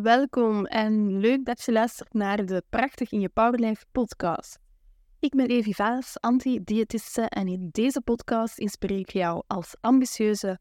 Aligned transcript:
Welkom 0.00 0.66
en 0.66 1.18
leuk 1.18 1.44
dat 1.44 1.62
je 1.62 1.72
luistert 1.72 2.14
naar 2.14 2.46
de 2.46 2.62
Prachtig 2.70 3.12
in 3.12 3.20
je 3.20 3.28
Powerlife 3.28 3.84
podcast. 3.92 4.58
Ik 5.18 5.34
ben 5.34 5.46
Evi 5.46 5.74
Vaas, 5.74 6.20
anti-diëtiste 6.20 7.22
en 7.22 7.48
in 7.48 7.68
deze 7.72 8.00
podcast 8.00 8.58
inspireer 8.58 8.98
ik 8.98 9.10
jou 9.10 9.42
als 9.46 9.74
ambitieuze 9.80 10.58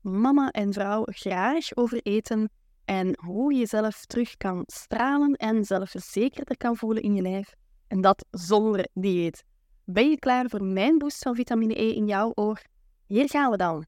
mama 0.00 0.50
en 0.50 0.72
vrouw 0.72 1.02
graag 1.04 1.76
over 1.76 2.00
eten 2.02 2.50
en 2.84 3.18
hoe 3.20 3.52
je 3.52 3.58
jezelf 3.58 4.06
terug 4.06 4.36
kan 4.36 4.62
stralen 4.66 5.34
en 5.34 5.64
zelfverzekerder 5.64 6.56
kan 6.56 6.76
voelen 6.76 7.02
in 7.02 7.14
je 7.14 7.22
lijf. 7.22 7.54
En 7.88 8.00
dat 8.00 8.26
zonder 8.30 8.88
dieet. 8.92 9.44
Ben 9.84 10.10
je 10.10 10.18
klaar 10.18 10.48
voor 10.48 10.64
mijn 10.64 10.98
boost 10.98 11.22
van 11.22 11.34
vitamine 11.34 11.80
E 11.80 11.94
in 11.94 12.06
jouw 12.06 12.32
oor? 12.34 12.62
Hier 13.06 13.28
gaan 13.28 13.50
we 13.50 13.56
dan. 13.56 13.84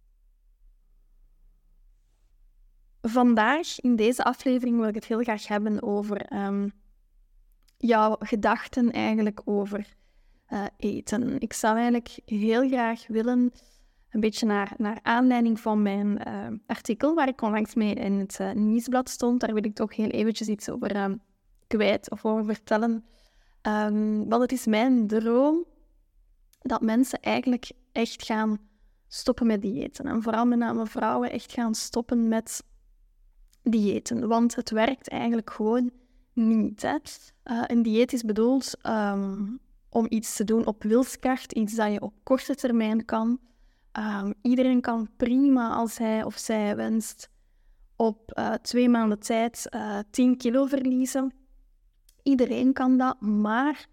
Vandaag 3.09 3.81
in 3.81 3.97
deze 3.97 4.25
aflevering 4.25 4.79
wil 4.79 4.89
ik 4.89 4.95
het 4.95 5.05
heel 5.05 5.23
graag 5.23 5.49
hebben 5.49 5.83
over 5.83 6.21
ehm, 6.21 6.69
jouw 7.77 8.17
gedachten 8.19 8.93
eigenlijk 8.93 9.41
over 9.45 9.95
uh, 10.53 10.65
eten. 10.77 11.41
Ik 11.41 11.53
zou 11.53 11.75
eigenlijk 11.75 12.19
heel 12.25 12.69
graag 12.69 13.07
willen, 13.07 13.53
een 14.11 14.21
beetje 14.21 14.47
naar, 14.47 14.73
naar 14.77 14.99
aanleiding 15.03 15.61
van 15.61 15.83
mijn 15.83 16.29
uh, 16.29 16.47
artikel 16.67 17.15
waar 17.15 17.29
ik 17.29 17.43
onlangs 17.43 17.75
mee 17.75 17.95
in 17.95 18.13
het 18.13 18.39
uh, 18.41 18.53
nieuwsblad 18.53 19.09
stond, 19.09 19.41
daar 19.41 19.55
wil 19.55 19.65
ik 19.65 19.75
toch 19.75 19.97
heel 19.97 20.09
eventjes 20.09 20.49
iets 20.49 20.69
over 20.69 20.97
um, 20.97 21.21
kwijt 21.67 22.11
of 22.11 22.25
over 22.25 22.45
vertellen. 22.45 23.05
Um, 23.63 24.29
want 24.29 24.43
het 24.43 24.53
is 24.53 24.67
mijn 24.67 25.07
droom 25.07 25.65
dat 26.61 26.81
mensen 26.81 27.21
eigenlijk 27.21 27.71
echt 27.93 28.25
gaan 28.25 28.59
stoppen 29.09 29.47
met 29.47 29.63
diëten. 29.63 30.07
En 30.07 30.23
vooral 30.23 30.47
met 30.47 30.59
name 30.59 30.87
vrouwen 30.87 31.31
echt 31.31 31.53
gaan 31.53 31.75
stoppen 31.75 32.29
met 32.29 32.63
diëten. 33.71 34.29
Want 34.29 34.55
het 34.55 34.71
werkt 34.71 35.09
eigenlijk 35.09 35.51
gewoon 35.51 35.91
niet. 36.33 36.85
Uh, 36.85 37.63
een 37.67 37.83
dieet 37.83 38.13
is 38.13 38.23
bedoeld 38.23 38.79
um, 38.87 39.61
om 39.89 40.07
iets 40.09 40.37
te 40.37 40.45
doen 40.45 40.67
op 40.67 40.83
wilskracht, 40.83 41.53
iets 41.53 41.75
dat 41.75 41.93
je 41.93 42.01
op 42.01 42.15
korte 42.23 42.55
termijn 42.55 43.05
kan. 43.05 43.39
Um, 43.99 44.35
iedereen 44.43 44.81
kan 44.81 45.09
prima, 45.17 45.75
als 45.75 45.99
hij 45.99 46.25
of 46.25 46.37
zij 46.37 46.77
wenst, 46.77 47.29
op 47.97 48.39
uh, 48.39 48.53
twee 48.53 48.89
maanden 48.89 49.19
tijd 49.19 49.67
uh, 49.75 49.99
10 50.11 50.37
kilo 50.37 50.67
verliezen. 50.67 51.33
Iedereen 52.23 52.73
kan 52.73 52.97
dat, 52.97 53.21
maar 53.21 53.87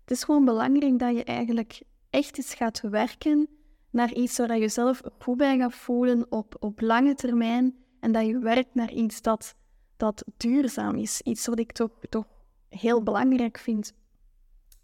het 0.00 0.10
is 0.10 0.24
gewoon 0.24 0.44
belangrijk 0.44 0.98
dat 0.98 1.16
je 1.16 1.24
eigenlijk 1.24 1.82
echt 2.10 2.36
eens 2.36 2.54
gaat 2.54 2.80
werken 2.80 3.48
naar 3.90 4.12
iets 4.12 4.38
waar 4.38 4.54
je 4.54 4.60
jezelf 4.60 5.02
goed 5.18 5.36
bij 5.36 5.58
gaat 5.58 5.74
voelen 5.74 6.26
op, 6.28 6.56
op 6.58 6.80
lange 6.80 7.14
termijn 7.14 7.83
en 8.04 8.12
dat 8.12 8.26
je 8.26 8.38
werkt 8.38 8.74
naar 8.74 8.92
iets 8.92 9.22
dat, 9.22 9.54
dat 9.96 10.24
duurzaam 10.36 10.96
is. 10.96 11.20
Iets 11.20 11.46
wat 11.46 11.58
ik 11.58 11.72
toch, 11.72 11.90
toch 12.08 12.26
heel 12.68 13.02
belangrijk 13.02 13.58
vind. 13.58 13.92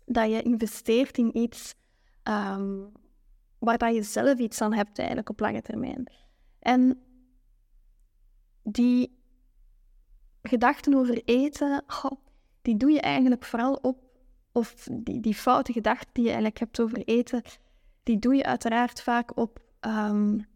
Dat 0.04 0.30
je 0.30 0.42
investeert 0.42 1.18
in 1.18 1.36
iets 1.36 1.74
um, 2.24 2.92
waar 3.58 3.78
dat 3.78 3.94
je 3.94 4.02
zelf 4.02 4.38
iets 4.38 4.60
aan 4.60 4.72
hebt 4.72 4.98
eigenlijk 4.98 5.28
op 5.28 5.40
lange 5.40 5.62
termijn. 5.62 6.12
En 6.58 7.02
die 8.62 9.18
gedachten 10.42 10.94
over 10.94 11.22
eten, 11.24 11.84
die 12.62 12.76
doe 12.76 12.90
je 12.90 13.00
eigenlijk 13.00 13.44
vooral 13.44 13.74
op, 13.74 13.98
of 14.52 14.88
die, 14.92 15.20
die 15.20 15.34
foute 15.34 15.72
gedachten 15.72 16.10
die 16.12 16.22
je 16.22 16.28
eigenlijk 16.28 16.58
hebt 16.58 16.80
over 16.80 17.04
eten, 17.04 17.42
die 18.02 18.18
doe 18.18 18.34
je 18.34 18.44
uiteraard 18.44 19.02
vaak 19.02 19.36
op 19.36 19.60
um, 19.80 20.48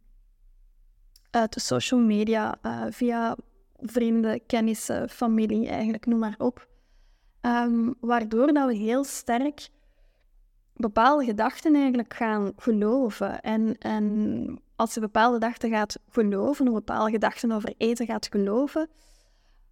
uit 1.35 1.53
de 1.53 1.61
social 1.61 2.01
media, 2.01 2.59
uh, 2.63 2.85
via 2.91 3.37
vrienden, 3.79 4.47
kennissen, 4.47 5.09
familie, 5.09 5.69
eigenlijk, 5.69 6.07
noem 6.07 6.19
maar 6.19 6.35
op. 6.39 6.69
Um, 7.41 7.95
waardoor 8.01 8.53
dat 8.53 8.67
we 8.67 8.75
heel 8.75 9.05
sterk 9.05 9.69
bepaalde 10.77 11.25
gedachten 11.25 11.75
eigenlijk 11.75 12.15
gaan 12.15 12.53
geloven. 12.57 13.41
En, 13.41 13.79
en 13.79 14.59
als 14.77 14.95
je 14.95 15.01
bepaalde 15.01 15.35
gedachten 15.35 15.71
gaat 15.71 15.99
geloven, 16.09 16.69
of 16.69 16.75
bepaalde 16.75 17.11
gedachten 17.11 17.53
over 17.53 17.75
eten 17.77 18.07
gaat 18.07 18.27
geloven, 18.31 18.89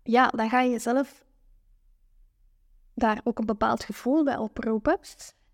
ja, 0.02 0.28
dan 0.28 0.48
ga 0.48 0.60
je 0.60 0.70
jezelf 0.70 1.24
daar 2.94 3.20
ook 3.24 3.38
een 3.38 3.46
bepaald 3.46 3.84
gevoel 3.84 4.24
bij 4.24 4.36
oproepen. 4.36 4.98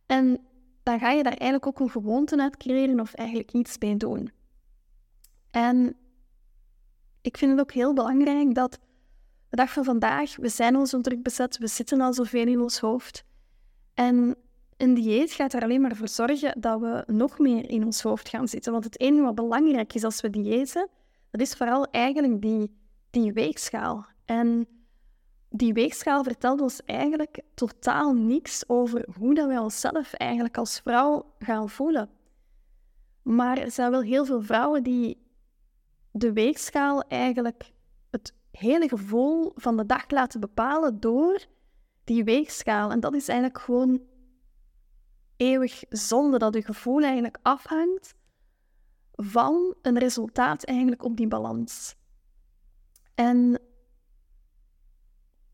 En 0.06 0.40
dan 0.82 0.98
ga 0.98 1.10
je 1.10 1.22
daar 1.22 1.36
eigenlijk 1.36 1.66
ook 1.66 1.80
een 1.80 1.90
gewoonte 1.90 2.42
uit 2.42 2.56
creëren 2.56 3.00
of 3.00 3.14
eigenlijk 3.14 3.52
iets 3.52 3.78
bij 3.78 3.96
doen. 3.96 4.36
En 5.50 5.96
ik 7.20 7.36
vind 7.36 7.50
het 7.50 7.60
ook 7.60 7.72
heel 7.72 7.94
belangrijk 7.94 8.54
dat 8.54 8.78
de 9.48 9.56
dag 9.56 9.72
van 9.72 9.84
vandaag, 9.84 10.36
we 10.36 10.48
zijn 10.48 10.76
al 10.76 10.86
zo 10.86 11.00
druk 11.00 11.22
bezet, 11.22 11.58
we 11.58 11.66
zitten 11.66 12.00
al 12.00 12.12
zoveel 12.12 12.46
in 12.46 12.60
ons 12.60 12.78
hoofd. 12.78 13.24
En 13.94 14.36
een 14.76 14.94
dieet 14.94 15.32
gaat 15.32 15.52
er 15.52 15.62
alleen 15.62 15.80
maar 15.80 15.96
voor 15.96 16.08
zorgen 16.08 16.60
dat 16.60 16.80
we 16.80 17.04
nog 17.06 17.38
meer 17.38 17.70
in 17.70 17.84
ons 17.84 18.02
hoofd 18.02 18.28
gaan 18.28 18.48
zitten. 18.48 18.72
Want 18.72 18.84
het 18.84 19.00
enige 19.00 19.22
wat 19.22 19.34
belangrijk 19.34 19.94
is 19.94 20.04
als 20.04 20.20
we 20.20 20.30
diëten, 20.30 20.88
dat 21.30 21.40
is 21.40 21.54
vooral 21.54 21.86
eigenlijk 21.90 22.42
die, 22.42 22.78
die 23.10 23.32
weegschaal. 23.32 24.06
En 24.24 24.66
die 25.50 25.72
weegschaal 25.72 26.22
vertelt 26.22 26.60
ons 26.60 26.80
eigenlijk 26.84 27.40
totaal 27.54 28.14
niks 28.14 28.68
over 28.68 29.06
hoe 29.18 29.34
dat 29.34 29.46
wij 29.46 29.58
onszelf 29.58 30.12
eigenlijk 30.12 30.58
als 30.58 30.80
vrouw 30.80 31.34
gaan 31.38 31.68
voelen. 31.68 32.10
Maar 33.22 33.58
er 33.58 33.70
zijn 33.70 33.90
wel 33.90 34.02
heel 34.02 34.24
veel 34.24 34.42
vrouwen 34.42 34.82
die 34.82 35.27
de 36.18 36.32
weegschaal 36.32 37.02
eigenlijk 37.02 37.72
het 38.10 38.34
hele 38.50 38.88
gevoel 38.88 39.52
van 39.54 39.76
de 39.76 39.86
dag 39.86 40.10
laten 40.10 40.40
bepalen 40.40 41.00
door 41.00 41.46
die 42.04 42.24
weegschaal. 42.24 42.90
En 42.90 43.00
dat 43.00 43.14
is 43.14 43.28
eigenlijk 43.28 43.60
gewoon 43.60 44.00
eeuwig 45.36 45.84
zonde, 45.88 46.38
dat 46.38 46.54
je 46.54 46.62
gevoel 46.62 47.02
eigenlijk 47.02 47.38
afhangt 47.42 48.14
van 49.12 49.74
een 49.82 49.98
resultaat 49.98 50.64
eigenlijk 50.64 51.04
op 51.04 51.16
die 51.16 51.28
balans. 51.28 51.96
En 53.14 53.58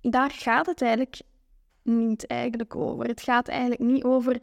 daar 0.00 0.30
gaat 0.30 0.66
het 0.66 0.82
eigenlijk 0.82 1.22
niet 1.82 2.26
eigenlijk 2.26 2.76
over. 2.76 3.06
Het 3.06 3.22
gaat 3.22 3.48
eigenlijk 3.48 3.80
niet 3.80 4.04
over 4.04 4.40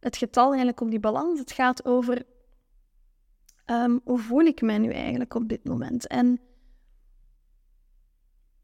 het 0.00 0.16
getal 0.16 0.46
eigenlijk 0.46 0.80
op 0.80 0.90
die 0.90 1.00
balans. 1.00 1.38
Het 1.38 1.52
gaat 1.52 1.84
over 1.84 2.22
um, 3.66 4.00
hoe 4.04 4.18
voel 4.18 4.44
ik 4.44 4.60
mij 4.60 4.78
nu 4.78 4.90
eigenlijk 4.90 5.34
op 5.34 5.48
dit 5.48 5.64
moment? 5.64 6.06
En 6.06 6.40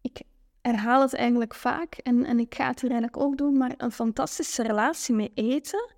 ik 0.00 0.22
herhaal 0.60 1.00
het 1.00 1.14
eigenlijk 1.14 1.54
vaak 1.54 1.94
en, 1.94 2.24
en 2.24 2.38
ik 2.38 2.54
ga 2.54 2.66
het 2.66 2.80
hier 2.80 2.90
eigenlijk 2.90 3.22
ook 3.22 3.36
doen, 3.38 3.56
maar 3.56 3.74
een 3.76 3.92
fantastische 3.92 4.62
relatie 4.62 5.14
met 5.14 5.30
eten 5.34 5.90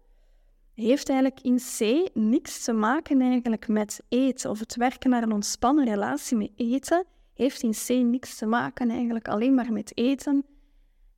heeft 0.75 1.09
eigenlijk 1.09 1.41
in 1.41 1.57
C 1.57 2.09
niks 2.15 2.65
te 2.65 2.73
maken 2.73 3.21
eigenlijk 3.21 3.69
met 3.69 4.03
eten. 4.09 4.51
Of 4.51 4.59
het 4.59 4.77
werken 4.77 5.11
naar 5.11 5.23
een 5.23 5.33
ontspannen 5.33 5.85
relatie 5.85 6.37
met 6.37 6.51
eten 6.57 7.05
heeft 7.35 7.63
in 7.63 7.73
C 7.87 7.89
niks 7.89 8.37
te 8.37 8.47
maken 8.47 8.91
eigenlijk 8.91 9.29
alleen 9.29 9.55
maar 9.55 9.73
met 9.73 9.97
eten 9.97 10.45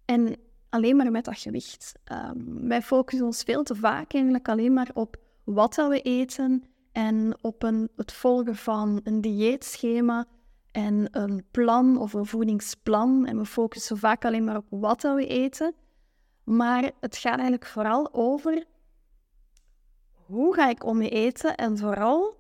en 0.05 0.37
alleen 0.69 0.97
maar 0.97 1.11
met 1.11 1.25
dat 1.25 1.39
gewicht. 1.39 1.93
Um, 2.13 2.69
wij 2.69 2.83
focussen 2.83 3.27
ons 3.27 3.43
veel 3.43 3.63
te 3.63 3.75
vaak 3.75 4.13
eigenlijk 4.13 4.49
alleen 4.49 4.73
maar 4.73 4.91
op 4.95 5.17
wat 5.45 5.77
we 5.77 6.01
eten 6.01 6.65
en 6.93 7.39
op 7.41 7.63
een, 7.63 7.91
het 7.97 8.13
volgen 8.13 8.57
van 8.57 9.01
een 9.05 9.21
dieetschema 9.21 10.27
en 10.71 11.09
een 11.11 11.45
plan 11.51 11.99
of 11.99 12.13
een 12.13 12.27
voedingsplan. 12.27 13.27
En 13.27 13.39
we 13.39 13.45
focussen 13.45 13.99
vaak 13.99 14.25
alleen 14.25 14.45
maar 14.45 14.57
op 14.57 14.67
wat 14.69 15.03
we 15.03 15.27
eten. 15.27 15.75
Maar 16.45 16.91
het 17.01 17.17
gaat 17.17 17.35
eigenlijk 17.35 17.67
vooral 17.67 18.15
over 18.15 18.65
hoe 20.27 20.55
ga 20.55 20.69
ik 20.69 20.85
om 20.85 20.97
mee 20.97 21.09
eten 21.09 21.57
en 21.57 21.79
vooral 21.79 22.37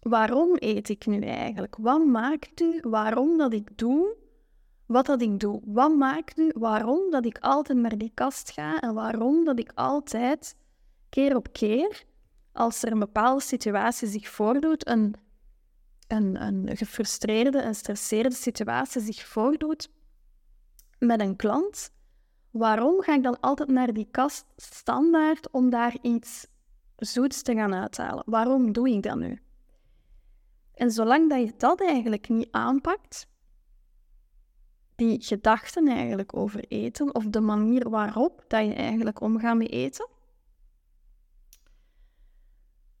waarom 0.00 0.50
eet 0.54 0.88
ik 0.88 1.06
nu 1.06 1.20
eigenlijk? 1.20 1.76
Wat 1.76 2.04
maakt 2.04 2.60
nu 2.60 2.80
waarom 2.82 3.38
dat 3.38 3.52
ik 3.52 3.78
doe 3.78 4.22
wat 4.86 5.06
dat 5.06 5.22
ik 5.22 5.40
doe? 5.40 5.60
Wat 5.64 5.96
maakt 5.96 6.36
nu 6.36 6.50
waarom 6.58 7.10
dat 7.10 7.26
ik 7.26 7.38
altijd 7.38 7.78
naar 7.78 7.98
die 7.98 8.10
kast 8.14 8.50
ga 8.50 8.80
en 8.80 8.94
waarom 8.94 9.44
dat 9.44 9.58
ik 9.58 9.72
altijd 9.74 10.56
keer 11.08 11.36
op 11.36 11.52
keer 11.52 12.04
als 12.54 12.82
er 12.82 12.92
een 12.92 12.98
bepaalde 12.98 13.42
situatie 13.42 14.08
zich 14.08 14.28
voordoet, 14.28 14.88
een, 14.88 15.14
een, 16.06 16.42
een 16.42 16.76
gefrustreerde 16.76 17.58
en 17.58 17.74
stresserende 17.74 18.36
situatie 18.36 19.00
zich 19.00 19.26
voordoet 19.26 19.88
met 20.98 21.20
een 21.20 21.36
klant, 21.36 21.90
waarom 22.50 23.02
ga 23.02 23.14
ik 23.14 23.22
dan 23.22 23.40
altijd 23.40 23.68
naar 23.68 23.92
die 23.92 24.08
kast 24.10 24.44
standaard 24.56 25.50
om 25.50 25.70
daar 25.70 25.96
iets 26.02 26.46
zoets 26.96 27.42
te 27.42 27.54
gaan 27.54 27.74
uithalen? 27.74 28.24
Waarom 28.26 28.72
doe 28.72 28.90
ik 28.90 29.02
dat 29.02 29.16
nu? 29.16 29.38
En 30.74 30.90
zolang 30.90 31.30
dat 31.30 31.40
je 31.40 31.54
dat 31.56 31.80
eigenlijk 31.80 32.28
niet 32.28 32.48
aanpakt, 32.50 33.28
die 34.94 35.22
gedachten 35.22 35.88
eigenlijk 35.88 36.36
over 36.36 36.64
eten, 36.68 37.14
of 37.14 37.24
de 37.24 37.40
manier 37.40 37.90
waarop 37.90 38.44
dat 38.48 38.64
je 38.64 38.74
eigenlijk 38.74 39.20
omgaat 39.20 39.56
met 39.56 39.70
eten, 39.70 40.08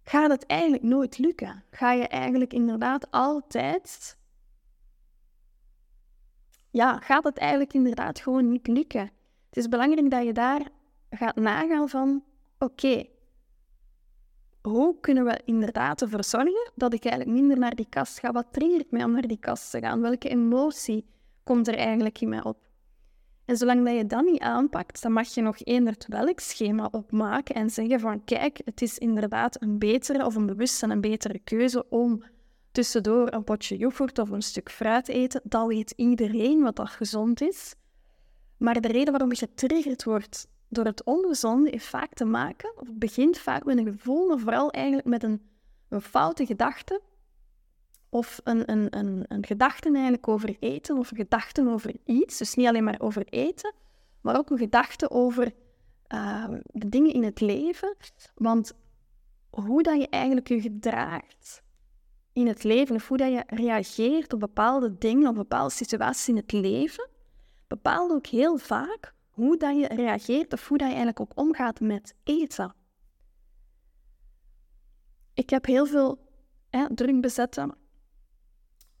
gaat 0.04 0.30
het 0.30 0.46
eigenlijk 0.46 0.82
nooit 0.82 1.18
lukken. 1.18 1.64
Ga 1.70 1.92
je 1.92 2.08
eigenlijk 2.08 2.52
inderdaad 2.52 3.10
altijd 3.10 4.16
ja, 6.74 6.98
gaat 6.98 7.24
het 7.24 7.38
eigenlijk 7.38 7.72
inderdaad 7.72 8.20
gewoon 8.20 8.48
niet 8.48 8.66
lukken. 8.66 9.10
Het 9.48 9.56
is 9.56 9.68
belangrijk 9.68 10.10
dat 10.10 10.24
je 10.24 10.32
daar 10.32 10.68
gaat 11.10 11.36
nagaan 11.36 11.88
van, 11.88 12.24
oké, 12.58 13.04
hoe 14.62 15.00
kunnen 15.00 15.24
we 15.24 15.40
inderdaad 15.44 16.02
ervoor 16.02 16.24
zorgen 16.24 16.72
dat 16.74 16.94
ik 16.94 17.04
eigenlijk 17.04 17.38
minder 17.38 17.58
naar 17.58 17.74
die 17.74 17.88
kast 17.88 18.18
ga? 18.18 18.32
Wat 18.32 18.46
triggert 18.50 18.90
mij 18.90 19.04
om 19.04 19.12
naar 19.12 19.26
die 19.26 19.38
kast 19.38 19.70
te 19.70 19.78
gaan? 19.78 20.00
Welke 20.00 20.28
emotie 20.28 21.06
komt 21.44 21.68
er 21.68 21.76
eigenlijk 21.76 22.20
in 22.20 22.28
mij 22.28 22.44
op? 22.44 22.63
En 23.44 23.56
zolang 23.56 23.84
dat 23.84 23.96
je 23.96 24.06
dat 24.06 24.24
niet 24.24 24.40
aanpakt, 24.40 25.02
dan 25.02 25.12
mag 25.12 25.28
je 25.28 25.42
nog 25.42 25.56
eender 25.58 25.96
welk 26.06 26.40
schema 26.40 26.88
opmaken 26.90 27.54
en 27.54 27.70
zeggen 27.70 28.00
van 28.00 28.24
kijk, 28.24 28.60
het 28.64 28.82
is 28.82 28.98
inderdaad 28.98 29.62
een 29.62 29.78
betere 29.78 30.26
of 30.26 30.34
een 30.34 30.46
bewuste 30.46 30.84
en 30.84 30.90
een 30.90 31.00
betere 31.00 31.38
keuze 31.38 31.88
om 31.88 32.22
tussendoor 32.72 33.32
een 33.32 33.44
potje 33.44 33.76
yoghurt 33.76 34.18
of 34.18 34.30
een 34.30 34.42
stuk 34.42 34.70
fruit 34.70 35.08
eten. 35.08 35.40
Dat 35.44 35.66
weet 35.66 35.90
iedereen 35.96 36.62
wat 36.62 36.76
dat 36.76 36.88
gezond 36.88 37.40
is. 37.40 37.74
Maar 38.56 38.80
de 38.80 38.88
reden 38.88 39.10
waarom 39.10 39.30
je 39.30 39.36
getriggerd 39.36 40.04
wordt 40.04 40.48
door 40.68 40.84
het 40.84 41.04
ongezonde 41.04 41.70
heeft 41.70 41.86
vaak 41.86 42.14
te 42.14 42.24
maken, 42.24 42.72
of 42.80 42.88
begint 42.92 43.38
vaak 43.38 43.64
met 43.64 43.78
een 43.78 43.92
gevoel, 43.92 44.28
maar 44.28 44.38
vooral 44.38 44.70
eigenlijk 44.70 45.06
met 45.06 45.22
een, 45.22 45.42
een 45.88 46.00
foute 46.00 46.46
gedachte. 46.46 47.00
Of 48.14 48.40
een, 48.44 48.70
een, 48.70 48.98
een, 48.98 49.24
een 49.28 49.46
gedachte 49.46 49.92
eigenlijk 49.92 50.28
over 50.28 50.56
eten, 50.60 50.98
of 50.98 51.10
een 51.10 51.16
gedachte 51.16 51.68
over 51.68 51.94
iets. 52.04 52.38
Dus 52.38 52.54
niet 52.54 52.66
alleen 52.66 52.84
maar 52.84 53.00
over 53.00 53.24
eten, 53.28 53.74
maar 54.20 54.36
ook 54.36 54.50
een 54.50 54.58
gedachte 54.58 55.10
over 55.10 55.52
uh, 56.08 56.48
de 56.66 56.88
dingen 56.88 57.12
in 57.12 57.22
het 57.22 57.40
leven. 57.40 57.96
Want 58.34 58.72
hoe 59.50 59.82
dat 59.82 60.00
je 60.00 60.08
eigenlijk 60.08 60.48
je 60.48 60.60
gedraagt 60.60 61.62
in 62.32 62.46
het 62.46 62.64
leven, 62.64 62.94
of 62.94 63.08
hoe 63.08 63.16
dat 63.16 63.32
je 63.32 63.42
reageert 63.46 64.32
op 64.32 64.40
bepaalde 64.40 64.98
dingen, 64.98 65.28
op 65.28 65.34
bepaalde 65.34 65.72
situaties 65.74 66.28
in 66.28 66.36
het 66.36 66.52
leven, 66.52 67.08
bepaalt 67.66 68.12
ook 68.12 68.26
heel 68.26 68.58
vaak 68.58 69.14
hoe 69.30 69.56
dat 69.56 69.76
je 69.76 69.86
reageert 69.86 70.52
of 70.52 70.68
hoe 70.68 70.78
dat 70.78 70.86
je 70.88 70.94
eigenlijk 70.94 71.20
ook 71.20 71.38
omgaat 71.38 71.80
met 71.80 72.14
eten. 72.24 72.74
Ik 75.34 75.50
heb 75.50 75.64
heel 75.64 75.86
veel 75.86 76.18
hè, 76.70 76.94
druk 76.94 77.20
bezette, 77.20 77.74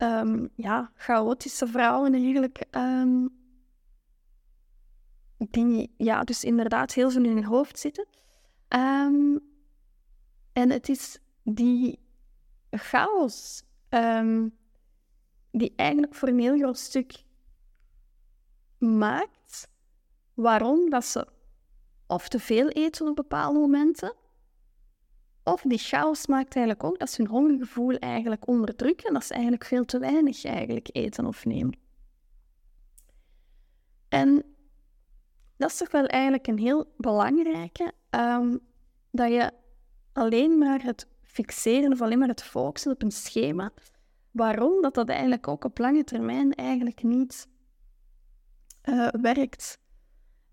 um, 0.04 0.48
ja, 0.54 0.90
chaotische 0.96 1.66
vrouwen 1.66 2.14
eigenlijk, 2.14 2.64
um, 2.70 3.42
die 5.36 5.94
ja, 5.96 6.24
dus 6.24 6.44
inderdaad 6.44 6.92
heel 6.92 7.10
veel 7.10 7.24
in 7.24 7.34
hun 7.34 7.44
hoofd 7.44 7.78
zitten. 7.78 8.06
Um, 8.68 9.40
en 10.52 10.70
het 10.70 10.88
is 10.88 11.18
die 11.42 11.98
chaos 12.70 13.62
die 15.50 15.72
eigenlijk 15.76 16.14
voor 16.14 16.28
een 16.28 16.38
heel 16.38 16.58
groot 16.58 16.78
stuk 16.78 17.24
maakt 18.78 19.68
waarom 20.34 20.90
dat 20.90 21.04
ze 21.04 21.28
of 22.06 22.28
te 22.28 22.38
veel 22.38 22.68
eten 22.68 23.08
op 23.08 23.16
bepaalde 23.16 23.58
momenten, 23.58 24.14
of 25.44 25.62
die 25.62 25.78
chaos 25.78 26.26
maakt 26.26 26.56
eigenlijk 26.56 26.84
ook 26.86 26.98
dat 26.98 27.10
ze 27.10 27.22
hun 27.22 27.30
hongergevoel 27.30 27.96
eigenlijk 27.98 28.48
onderdrukken 28.48 29.06
en 29.06 29.12
dat 29.12 29.24
ze 29.24 29.32
eigenlijk 29.32 29.64
veel 29.64 29.84
te 29.84 29.98
weinig 29.98 30.44
eigenlijk 30.44 30.88
eten 30.92 31.26
of 31.26 31.44
nemen. 31.44 31.78
En 34.08 34.44
dat 35.56 35.70
is 35.70 35.76
toch 35.76 35.90
wel 35.90 36.06
eigenlijk 36.06 36.46
een 36.46 36.58
heel 36.58 36.92
belangrijke, 36.96 37.92
um, 38.10 38.60
dat 39.10 39.28
je 39.28 39.50
alleen 40.12 40.58
maar 40.58 40.82
het 40.82 41.08
fixeren 41.22 41.92
of 41.92 42.00
alleen 42.00 42.18
maar 42.18 42.28
het 42.28 42.42
focussen 42.42 42.92
op 42.92 43.02
een 43.02 43.12
schema, 43.12 43.72
waarom 44.30 44.82
dat 44.82 44.94
dat 44.94 45.08
eigenlijk 45.08 45.48
ook 45.48 45.64
op 45.64 45.78
lange 45.78 46.04
termijn 46.04 46.52
eigenlijk 46.52 47.02
niet 47.02 47.48
uh, 48.84 49.08
werkt. 49.08 49.78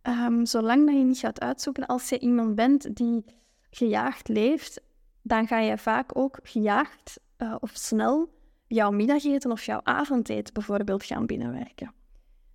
Um, 0.04 0.46
zolang 0.46 0.86
dat 0.86 0.96
je 0.96 1.04
niet 1.04 1.18
gaat 1.18 1.40
uitzoeken, 1.40 1.86
als 1.86 2.10
je 2.10 2.20
iemand 2.20 2.56
bent 2.56 2.96
die 2.96 3.26
gejaagd 3.72 4.28
leeft, 4.28 4.82
dan 5.22 5.48
ga 5.48 5.60
je 5.60 5.78
vaak 5.78 6.18
ook 6.18 6.40
gejaagd 6.44 7.20
uh, 7.38 7.56
of 7.60 7.72
snel 7.74 8.30
jouw 8.68 8.92
middageten 8.92 9.52
of 9.52 9.64
jouw 9.64 9.82
avondeten 9.84 10.54
bijvoorbeeld 10.54 11.04
gaan 11.04 11.26
binnenwerken. 11.26 11.94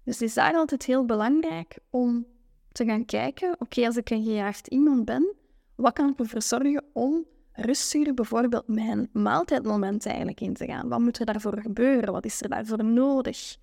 Dus 0.05 0.15
het 0.15 0.29
is 0.29 0.35
daar 0.35 0.55
altijd 0.55 0.85
heel 0.85 1.05
belangrijk 1.05 1.79
om 1.91 2.27
te 2.73 2.85
gaan 2.85 3.05
kijken, 3.05 3.57
oké, 3.59 3.87
als 3.87 3.97
ik 3.97 4.11
een 4.11 4.25
gejaagd 4.25 4.67
iemand 4.67 5.05
ben, 5.05 5.35
wat 5.75 5.93
kan 5.93 6.09
ik 6.09 6.19
ervoor 6.19 6.43
zorgen 6.43 6.85
om 6.93 7.25
rustiger 7.53 8.15
bijvoorbeeld 8.15 8.69
mijn 8.69 9.09
maaltijdmoment 9.13 10.07
eigenlijk 10.07 10.41
in 10.41 10.55
te 10.55 10.67
gaan? 10.67 10.89
Wat 10.89 11.01
moet 11.01 11.19
er 11.19 11.27
daarvoor 11.27 11.61
gebeuren? 11.61 12.13
Wat 12.13 12.25
is 12.25 12.43
er 12.43 12.49
daarvoor 12.49 12.85
nodig? 12.85 13.57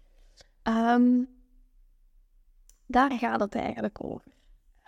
Um, 0.64 1.30
daar 2.86 3.12
gaat 3.12 3.40
het 3.40 3.56
eigenlijk 3.56 4.04
over. 4.04 4.32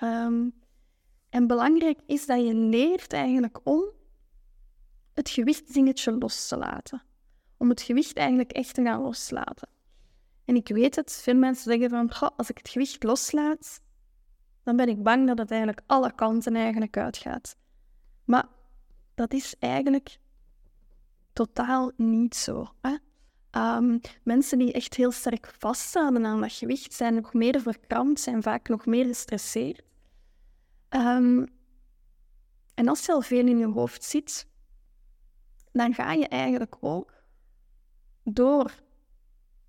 Um, 0.04 0.54
en 1.36 1.48
belangrijk 1.48 2.00
is 2.06 2.26
dat 2.26 2.46
je 2.46 2.54
leert 2.54 3.14
eigenlijk 3.14 3.60
om 3.64 3.84
het 5.14 5.30
gewichtdingetje 5.30 6.12
los 6.12 6.48
te 6.48 6.58
laten. 6.58 7.04
Om 7.58 7.70
het 7.70 7.82
gewicht 7.82 8.18
eigenlijk 8.18 8.52
echt 8.52 8.74
te 8.74 8.84
gaan 8.84 9.02
loslaten. 9.02 9.70
En 10.46 10.56
ik 10.56 10.68
weet 10.68 10.96
het, 10.96 11.20
veel 11.24 11.36
mensen 11.36 11.72
zeggen 11.72 11.90
van, 11.90 12.34
als 12.38 12.50
ik 12.50 12.58
het 12.58 12.70
gewicht 12.70 13.04
loslaat, 13.04 13.82
dan 14.64 14.76
ben 14.76 14.88
ik 14.88 15.04
bang 15.04 15.28
dat 15.28 15.38
het 15.38 15.52
eigenlijk 15.52 15.82
alle 15.86 16.16
kanten 16.16 16.56
eigenlijk 16.56 16.98
uitgaat. 16.98 17.56
Maar 18.26 18.48
dat 19.16 19.34
is 19.34 19.56
eigenlijk 19.60 20.18
totaal 21.34 21.92
niet 21.96 22.36
zo. 22.36 22.68
Hè? 22.82 22.96
Um, 23.78 24.00
mensen 24.24 24.58
die 24.58 24.74
echt 24.74 24.94
heel 24.94 25.12
sterk 25.12 25.54
vasthouden 25.58 26.26
aan 26.26 26.42
dat 26.42 26.54
gewicht 26.54 26.94
zijn 26.94 27.16
nog 27.16 27.34
meer 27.34 27.62
verkrampt, 27.62 28.20
zijn 28.20 28.44
vaak 28.44 28.68
nog 28.68 28.86
meer 28.86 29.06
gestresseerd. 29.06 29.84
Um, 30.96 31.46
en 32.74 32.88
als 32.88 33.06
je 33.06 33.12
al 33.12 33.22
veel 33.22 33.48
in 33.48 33.58
je 33.58 33.68
hoofd 33.68 34.04
zit, 34.04 34.48
dan 35.72 35.94
ga 35.94 36.12
je 36.12 36.28
eigenlijk 36.28 36.78
ook 36.80 37.14
door 38.24 38.74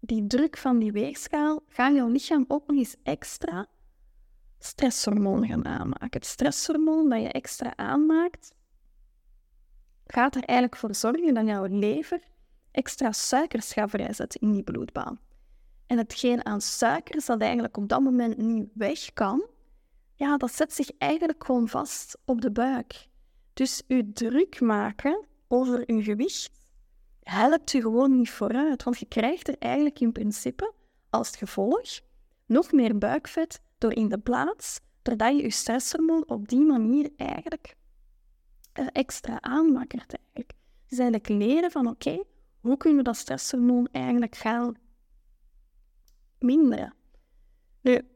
die 0.00 0.26
druk 0.26 0.56
van 0.56 0.78
die 0.78 0.92
weegschaal, 0.92 1.62
ga 1.68 1.88
je 1.88 2.08
lichaam 2.08 2.44
ook 2.48 2.66
nog 2.66 2.76
eens 2.76 2.96
extra 3.02 3.66
stresshormoon 4.58 5.46
gaan 5.46 5.64
aanmaken. 5.64 6.08
Het 6.10 6.26
stresshormoon 6.26 7.08
dat 7.08 7.20
je 7.20 7.32
extra 7.32 7.76
aanmaakt, 7.76 8.54
gaat 10.06 10.34
er 10.34 10.42
eigenlijk 10.42 10.78
voor 10.78 10.94
zorgen 10.94 11.34
dat 11.34 11.46
jouw 11.46 11.66
lever 11.66 12.22
extra 12.70 13.12
suikers 13.12 13.72
gaat 13.72 13.90
vrijzetten 13.90 14.40
in 14.40 14.52
die 14.52 14.62
bloedbaan. 14.62 15.20
En 15.86 15.98
hetgeen 15.98 16.44
aan 16.44 16.60
suikers 16.60 17.26
dat 17.26 17.40
eigenlijk 17.40 17.76
op 17.76 17.88
dat 17.88 18.00
moment 18.00 18.36
niet 18.36 18.68
weg 18.74 19.12
kan, 19.12 19.46
ja, 20.16 20.36
dat 20.36 20.52
zet 20.52 20.72
zich 20.72 20.90
eigenlijk 20.98 21.44
gewoon 21.44 21.68
vast 21.68 22.18
op 22.24 22.40
de 22.40 22.52
buik. 22.52 23.08
Dus 23.52 23.82
u 23.88 24.12
druk 24.12 24.60
maken 24.60 25.26
over 25.48 25.82
uw 25.86 26.02
gewicht 26.02 26.50
helpt 27.22 27.72
u 27.72 27.80
gewoon 27.80 28.16
niet 28.16 28.30
vooruit, 28.30 28.82
want 28.82 28.98
je 28.98 29.06
krijgt 29.06 29.48
er 29.48 29.58
eigenlijk 29.58 30.00
in 30.00 30.12
principe 30.12 30.72
als 31.10 31.36
gevolg 31.36 32.00
nog 32.46 32.72
meer 32.72 32.98
buikvet 32.98 33.60
door 33.78 33.92
in 33.92 34.08
de 34.08 34.18
plaats, 34.18 34.80
doordat 35.02 35.36
je 35.36 35.42
je 35.42 35.50
stresshormoon 35.50 36.28
op 36.28 36.48
die 36.48 36.60
manier 36.60 37.10
eigenlijk 37.16 37.76
extra 38.72 39.40
aanmakkert. 39.40 40.14
Eigenlijk. 40.14 40.52
Dus 40.86 40.98
eigenlijk 40.98 41.28
leren 41.28 41.70
van 41.70 41.86
oké, 41.86 42.22
hoe 42.60 42.76
kunnen 42.76 42.98
we 42.98 43.04
dat 43.04 43.16
stresshormoon 43.16 43.88
eigenlijk 43.92 44.36
gaan 44.36 44.74
minderen? 46.38 46.94
Nu, 47.80 48.08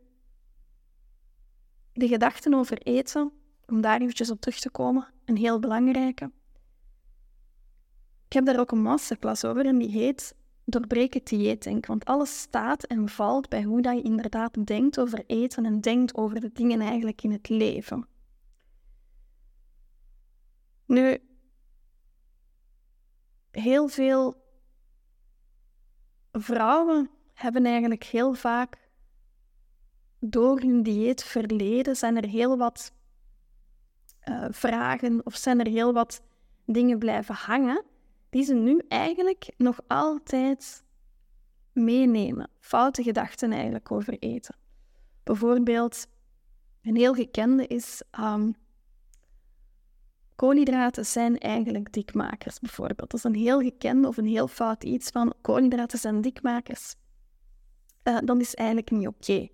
de 1.93 2.09
gedachten 2.09 2.55
over 2.55 2.79
eten, 2.79 3.33
om 3.67 3.81
daar 3.81 4.01
eventjes 4.01 4.31
op 4.31 4.41
terug 4.41 4.59
te 4.59 4.71
komen, 4.71 5.07
een 5.25 5.37
heel 5.37 5.59
belangrijke. 5.59 6.31
Ik 8.27 8.33
heb 8.33 8.45
daar 8.45 8.61
ook 8.61 8.71
een 8.71 8.83
masterclass 8.83 9.45
over 9.45 9.67
en 9.67 9.79
die 9.79 9.91
heet 9.91 10.35
Doorbreken 10.65 11.25
dieetdenk. 11.25 11.87
Want 11.87 12.05
alles 12.05 12.41
staat 12.41 12.85
en 12.85 13.09
valt 13.09 13.49
bij 13.49 13.63
hoe 13.63 13.83
dat 13.83 13.97
je 13.97 14.03
inderdaad 14.03 14.67
denkt 14.67 14.99
over 14.99 15.25
eten 15.27 15.65
en 15.65 15.81
denkt 15.81 16.15
over 16.15 16.41
de 16.41 16.53
dingen 16.53 16.81
eigenlijk 16.81 17.23
in 17.23 17.33
het 17.33 17.49
leven. 17.49 18.07
Nu, 20.87 21.19
heel 23.51 23.89
veel 23.89 24.35
vrouwen 26.33 27.11
hebben 27.35 27.65
eigenlijk 27.67 28.05
heel 28.05 28.35
vaak 28.35 28.90
door 30.21 30.61
hun 30.61 30.83
dieetverleden 30.83 31.97
zijn 31.97 32.17
er 32.17 32.29
heel 32.29 32.57
wat 32.57 32.93
uh, 34.29 34.47
vragen 34.51 35.27
of 35.27 35.37
zijn 35.37 35.61
er 35.61 35.67
heel 35.67 35.93
wat 35.93 36.23
dingen 36.65 36.99
blijven 36.99 37.35
hangen 37.35 37.85
die 38.31 38.45
ze 38.45 38.55
nu 38.55 38.83
eigenlijk 38.89 39.51
nog 39.57 39.81
altijd 39.87 40.85
meenemen. 41.73 42.51
Foute 42.59 43.03
gedachten 43.03 43.53
eigenlijk 43.53 43.93
over 43.93 44.19
eten. 44.19 44.57
Bijvoorbeeld, 45.23 46.07
een 46.83 46.97
heel 46.97 47.15
gekende 47.15 47.67
is 47.67 48.03
um, 48.21 48.55
koolhydraten 50.37 51.07
zijn 51.07 51.39
eigenlijk 51.39 51.93
dikmakers, 51.93 52.59
bijvoorbeeld. 52.59 53.11
Dat 53.11 53.15
is 53.15 53.25
een 53.25 53.35
heel 53.35 53.61
gekende 53.61 54.09
of 54.09 54.17
een 54.17 54.27
heel 54.27 54.49
fout 54.49 54.85
iets 54.85 55.11
van 55.11 55.35
koolhydraten 55.41 55.99
zijn 55.99 56.21
dikmakers. 56.21 56.95
uh, 58.05 58.19
dan 58.25 58.41
is 58.41 58.55
eigenlijk 58.55 58.91
niet 58.91 59.07
oké. 59.07 59.49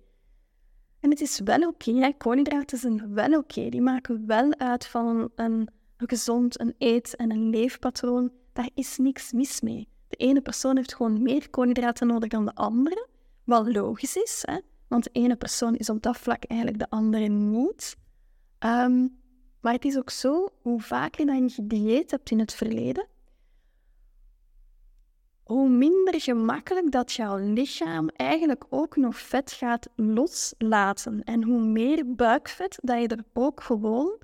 En 0.99 1.09
het 1.09 1.21
is 1.21 1.39
wel 1.39 1.67
oké, 1.67 1.89
okay, 1.89 2.13
koolhydraten 2.13 2.77
zijn 2.77 3.13
wel 3.13 3.37
oké. 3.37 3.69
Die 3.69 3.81
maken 3.81 4.27
wel 4.27 4.53
uit 4.57 4.87
van 4.87 5.31
een, 5.35 5.69
gezond 5.97 6.59
een 6.59 6.75
eet- 6.77 7.15
en 7.15 7.31
een 7.31 7.49
leefpatroon. 7.49 8.31
Daar 8.53 8.69
is 8.73 8.97
niks 8.97 9.31
mis 9.31 9.61
mee. 9.61 9.87
De 10.07 10.15
ene 10.15 10.41
persoon 10.41 10.75
heeft 10.75 10.95
gewoon 10.95 11.21
meer 11.21 11.49
koolhydraten 11.49 12.07
nodig 12.07 12.29
dan 12.29 12.45
de 12.45 12.55
andere, 12.55 13.07
wat 13.43 13.73
logisch 13.75 14.15
is, 14.15 14.43
hè? 14.45 14.59
want 14.87 15.03
de 15.03 15.09
ene 15.11 15.35
persoon 15.35 15.75
is 15.75 15.89
op 15.89 16.01
dat 16.01 16.17
vlak 16.17 16.43
eigenlijk 16.43 16.79
de 16.79 16.89
andere 16.89 17.27
niet. 17.27 17.97
Um, 18.59 19.17
maar 19.61 19.73
het 19.73 19.85
is 19.85 19.97
ook 19.97 20.09
zo, 20.09 20.49
hoe 20.61 20.81
vaker 20.81 21.25
dat 21.25 21.37
je 21.37 21.49
gedieet 21.49 22.11
hebt 22.11 22.31
in 22.31 22.39
het 22.39 22.53
verleden, 22.53 23.07
hoe 25.47 25.69
minder 25.69 26.21
gemakkelijk 26.21 26.91
dat 26.91 27.11
jouw 27.11 27.37
lichaam 27.37 28.09
eigenlijk 28.09 28.65
ook 28.69 28.95
nog 28.95 29.19
vet 29.19 29.51
gaat 29.51 29.89
loslaten. 29.95 31.23
En 31.23 31.43
hoe 31.43 31.61
meer 31.61 32.15
buikvet 32.15 32.79
dat 32.81 33.01
je 33.01 33.07
er 33.07 33.23
ook 33.33 33.61
gewoon 33.61 34.21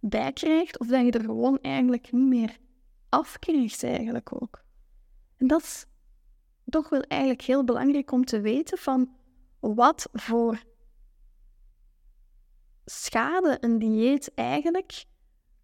bij 0.00 0.32
krijgt, 0.32 0.78
of 0.78 0.86
dat 0.86 1.04
je 1.04 1.10
er 1.10 1.24
gewoon 1.24 1.58
eigenlijk 1.60 2.12
niet 2.12 2.28
meer 2.28 2.58
afkrijgt 3.08 3.82
eigenlijk 3.82 4.42
ook. 4.42 4.62
En 5.36 5.46
dat 5.46 5.62
is 5.62 5.86
toch 6.64 6.88
wel 6.88 7.02
eigenlijk 7.02 7.42
heel 7.42 7.64
belangrijk 7.64 8.12
om 8.12 8.24
te 8.24 8.40
weten 8.40 8.78
van 8.78 9.16
wat 9.60 10.08
voor 10.12 10.62
schade 12.84 13.56
een 13.60 13.78
dieet 13.78 14.34
eigenlijk 14.34 15.04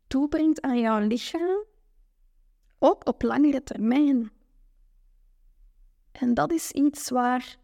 toebrengt 0.07 0.61
aan 0.61 0.79
jouw 0.79 1.07
lichaam, 1.07 1.65
ook 2.79 3.09
op 3.09 3.23
langere 3.23 3.63
termijn. 3.63 4.31
En 6.13 6.35
dat 6.35 6.53
is 6.53 6.71
iets 6.71 7.11
waar 7.11 7.57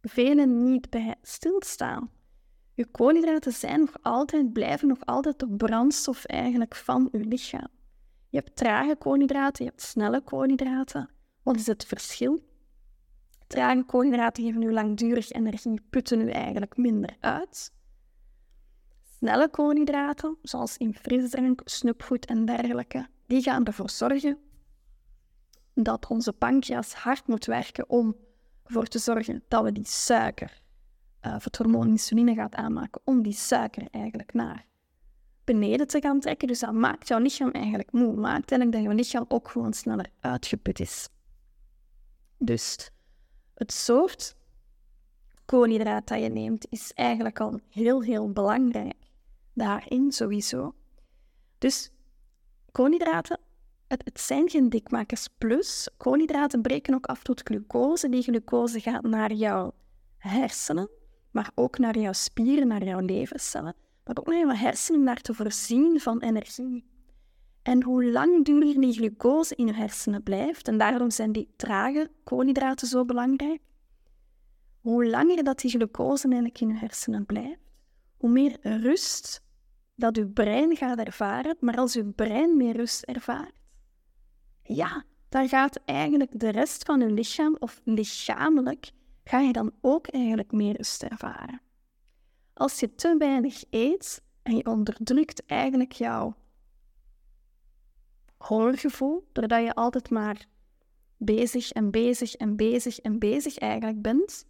velen 0.00 0.64
niet 0.64 0.90
bij 0.90 1.14
stilstaan. 1.22 2.10
Je 2.74 2.86
koolhydraten 2.86 3.52
zijn 3.52 3.80
nog 3.80 3.96
altijd, 4.02 4.52
blijven 4.52 4.88
nog 4.88 4.98
altijd 5.04 5.38
de 5.38 5.48
brandstof 5.48 6.24
eigenlijk 6.24 6.74
van 6.74 7.08
je 7.12 7.18
lichaam. 7.18 7.68
Je 8.28 8.38
hebt 8.38 8.56
trage 8.56 8.96
koolhydraten, 8.96 9.64
je 9.64 9.70
hebt 9.70 9.82
snelle 9.82 10.20
koolhydraten. 10.20 11.10
Wat 11.42 11.56
is 11.56 11.66
het 11.66 11.86
verschil? 11.86 12.40
Trage 13.46 13.84
koolhydraten 13.84 14.44
geven 14.44 14.62
u 14.62 14.72
langdurig 14.72 15.30
energie, 15.30 15.80
putten 15.90 16.20
u 16.20 16.30
eigenlijk 16.30 16.76
minder 16.76 17.16
uit. 17.20 17.72
Snelle 19.16 19.50
koolhydraten, 19.50 20.36
zoals 20.42 20.76
in 20.76 20.94
frisdrank, 20.94 21.60
snoepgoed 21.64 22.26
en 22.26 22.44
dergelijke, 22.44 23.06
die 23.26 23.42
gaan 23.42 23.64
ervoor 23.64 23.90
zorgen 23.90 24.38
dat 25.84 26.06
onze 26.06 26.32
pancreas 26.32 26.94
hard 26.94 27.26
moet 27.26 27.44
werken 27.44 27.88
om 27.88 28.16
ervoor 28.64 28.86
te 28.86 28.98
zorgen 28.98 29.44
dat 29.48 29.62
we 29.62 29.72
die 29.72 29.86
suiker, 29.86 30.60
uh, 31.22 31.36
het 31.38 31.56
hormoon 31.56 31.88
insuline 31.88 32.34
gaat 32.34 32.54
aanmaken, 32.54 33.00
om 33.04 33.22
die 33.22 33.32
suiker 33.32 33.88
eigenlijk 33.90 34.32
naar 34.32 34.66
beneden 35.44 35.86
te 35.86 36.00
gaan 36.00 36.20
trekken. 36.20 36.48
Dus 36.48 36.60
dat 36.60 36.72
maakt 36.72 37.08
jouw 37.08 37.18
lichaam 37.18 37.50
eigenlijk 37.50 37.92
moe, 37.92 38.12
maakt 38.12 38.50
eigenlijk 38.50 38.72
dat 38.72 38.82
jouw 38.82 38.92
lichaam 38.92 39.24
ook 39.28 39.48
gewoon 39.48 39.72
sneller 39.72 40.10
uitgeput 40.20 40.80
is. 40.80 41.08
Dus 42.38 42.90
het 43.54 43.72
soort 43.72 44.36
koolhydraat 45.44 46.08
dat 46.08 46.20
je 46.20 46.28
neemt 46.28 46.66
is 46.70 46.92
eigenlijk 46.92 47.40
al 47.40 47.60
heel, 47.68 48.02
heel 48.02 48.32
belangrijk 48.32 48.94
daarin 49.52 50.12
sowieso. 50.12 50.74
Dus 51.58 51.90
koolhydraten 52.72 53.38
het, 53.88 54.20
zijn 54.20 54.48
geen 54.48 54.68
dikmakers. 54.68 55.28
Plus, 55.38 55.88
koolhydraten 55.96 56.62
breken 56.62 56.94
ook 56.94 57.06
af 57.06 57.22
tot 57.22 57.40
glucose. 57.44 58.08
Die 58.08 58.22
glucose 58.22 58.80
gaat 58.80 59.02
naar 59.02 59.32
jouw 59.32 59.74
hersenen, 60.18 60.88
maar 61.30 61.50
ook 61.54 61.78
naar 61.78 61.98
jouw 61.98 62.12
spieren, 62.12 62.66
naar 62.66 62.84
jouw 62.84 63.00
levercellen. 63.00 63.74
Maar 64.04 64.16
ook 64.18 64.26
naar 64.26 64.38
jouw 64.38 64.54
hersenen, 64.54 65.02
naar 65.02 65.20
te 65.20 65.34
voorzien 65.34 66.00
van 66.00 66.20
energie. 66.20 66.84
En 67.62 67.82
hoe 67.82 68.10
langdurig 68.10 68.74
die 68.74 68.92
glucose 68.92 69.54
in 69.54 69.66
je 69.66 69.74
hersenen 69.74 70.22
blijft, 70.22 70.68
en 70.68 70.78
daarom 70.78 71.10
zijn 71.10 71.32
die 71.32 71.52
trage 71.56 72.10
koolhydraten 72.24 72.86
zo 72.86 73.04
belangrijk, 73.04 73.60
hoe 74.80 75.06
langer 75.06 75.44
dat 75.44 75.58
die 75.58 75.70
glucose 75.70 76.24
eigenlijk 76.24 76.60
in 76.60 76.68
je 76.68 76.74
hersenen 76.74 77.26
blijft, 77.26 77.60
hoe 78.16 78.30
meer 78.30 78.58
rust 78.60 79.42
dat 79.94 80.16
je 80.16 80.26
brein 80.26 80.76
gaat 80.76 80.98
ervaren. 80.98 81.56
Maar 81.60 81.76
als 81.76 81.92
je 81.92 82.04
brein 82.04 82.56
meer 82.56 82.76
rust 82.76 83.02
ervaart, 83.02 83.52
ja, 84.66 85.04
dan 85.28 85.48
gaat 85.48 85.80
eigenlijk 85.84 86.40
de 86.40 86.48
rest 86.48 86.84
van 86.84 87.00
je 87.00 87.10
lichaam, 87.10 87.56
of 87.58 87.80
lichamelijk, 87.84 88.90
ga 89.24 89.40
je 89.40 89.52
dan 89.52 89.72
ook 89.80 90.06
eigenlijk 90.06 90.52
meer 90.52 90.76
rust 90.76 91.02
ervaren. 91.02 91.60
Als 92.54 92.80
je 92.80 92.94
te 92.94 93.16
weinig 93.18 93.64
eet 93.70 94.22
en 94.42 94.56
je 94.56 94.66
onderdrukt 94.66 95.46
eigenlijk 95.46 95.92
jouw 95.92 96.34
hongergevoel, 98.36 99.28
doordat 99.32 99.64
je 99.64 99.74
altijd 99.74 100.10
maar 100.10 100.46
bezig 101.16 101.70
en 101.70 101.90
bezig 101.90 102.34
en 102.34 102.56
bezig 102.56 102.98
en 102.98 103.18
bezig 103.18 103.58
eigenlijk 103.58 104.02
bent, 104.02 104.46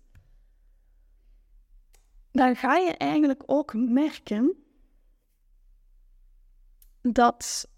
dan 2.30 2.56
ga 2.56 2.76
je 2.76 2.92
eigenlijk 2.92 3.42
ook 3.46 3.74
merken 3.74 4.56
dat 7.02 7.68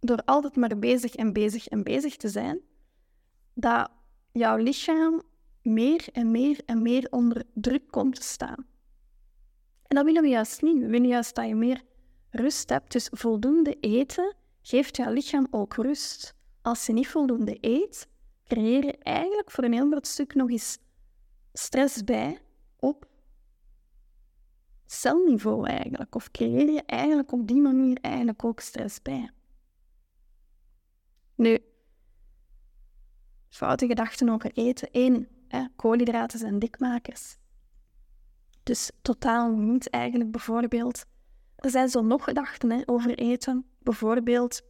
door 0.00 0.22
altijd 0.24 0.56
maar 0.56 0.78
bezig 0.78 1.14
en 1.14 1.32
bezig 1.32 1.68
en 1.68 1.82
bezig 1.82 2.16
te 2.16 2.28
zijn, 2.28 2.60
dat 3.54 3.90
jouw 4.32 4.56
lichaam 4.56 5.22
meer 5.62 6.08
en 6.12 6.30
meer 6.30 6.60
en 6.66 6.82
meer 6.82 7.06
onder 7.10 7.42
druk 7.54 7.90
komt 7.90 8.14
te 8.14 8.22
staan. 8.22 8.66
En 9.86 9.96
dat 9.96 10.04
willen 10.04 10.22
we 10.22 10.28
juist 10.28 10.62
niet. 10.62 10.78
We 10.78 10.86
willen 10.86 11.08
juist 11.08 11.34
dat 11.34 11.46
je 11.46 11.54
meer 11.54 11.82
rust 12.30 12.68
hebt. 12.68 12.92
Dus 12.92 13.08
voldoende 13.12 13.76
eten 13.80 14.36
geeft 14.62 14.96
jouw 14.96 15.12
lichaam 15.12 15.46
ook 15.50 15.74
rust. 15.74 16.34
Als 16.62 16.86
je 16.86 16.92
niet 16.92 17.08
voldoende 17.08 17.58
eet, 17.60 18.08
creëer 18.44 18.84
je 18.84 18.98
eigenlijk 18.98 19.50
voor 19.50 19.64
een 19.64 19.72
heel 19.72 19.90
groot 19.90 20.06
stuk 20.06 20.34
nog 20.34 20.50
eens 20.50 20.78
stress 21.52 22.04
bij 22.04 22.38
op 22.76 23.08
celniveau 24.86 25.66
eigenlijk. 25.66 26.14
Of 26.14 26.30
creëer 26.30 26.70
je 26.70 26.82
eigenlijk 26.82 27.32
op 27.32 27.46
die 27.46 27.60
manier 27.60 27.98
eigenlijk 28.00 28.44
ook 28.44 28.60
stress 28.60 29.02
bij. 29.02 29.30
Nu, 31.38 31.58
foute 33.48 33.86
gedachten 33.86 34.28
over 34.28 34.52
eten. 34.52 34.88
Eén, 34.92 35.28
hè, 35.48 35.66
koolhydraten 35.76 36.38
zijn 36.38 36.58
dikmakers. 36.58 37.36
Dus 38.62 38.90
totaal 39.02 39.56
niet 39.56 39.90
eigenlijk 39.90 40.30
bijvoorbeeld. 40.30 41.04
Er 41.56 41.70
zijn 41.70 41.88
zo 41.88 42.02
nog 42.02 42.24
gedachten 42.24 42.70
hè, 42.70 42.82
over 42.86 43.18
eten. 43.18 43.66
Bijvoorbeeld, 43.78 44.62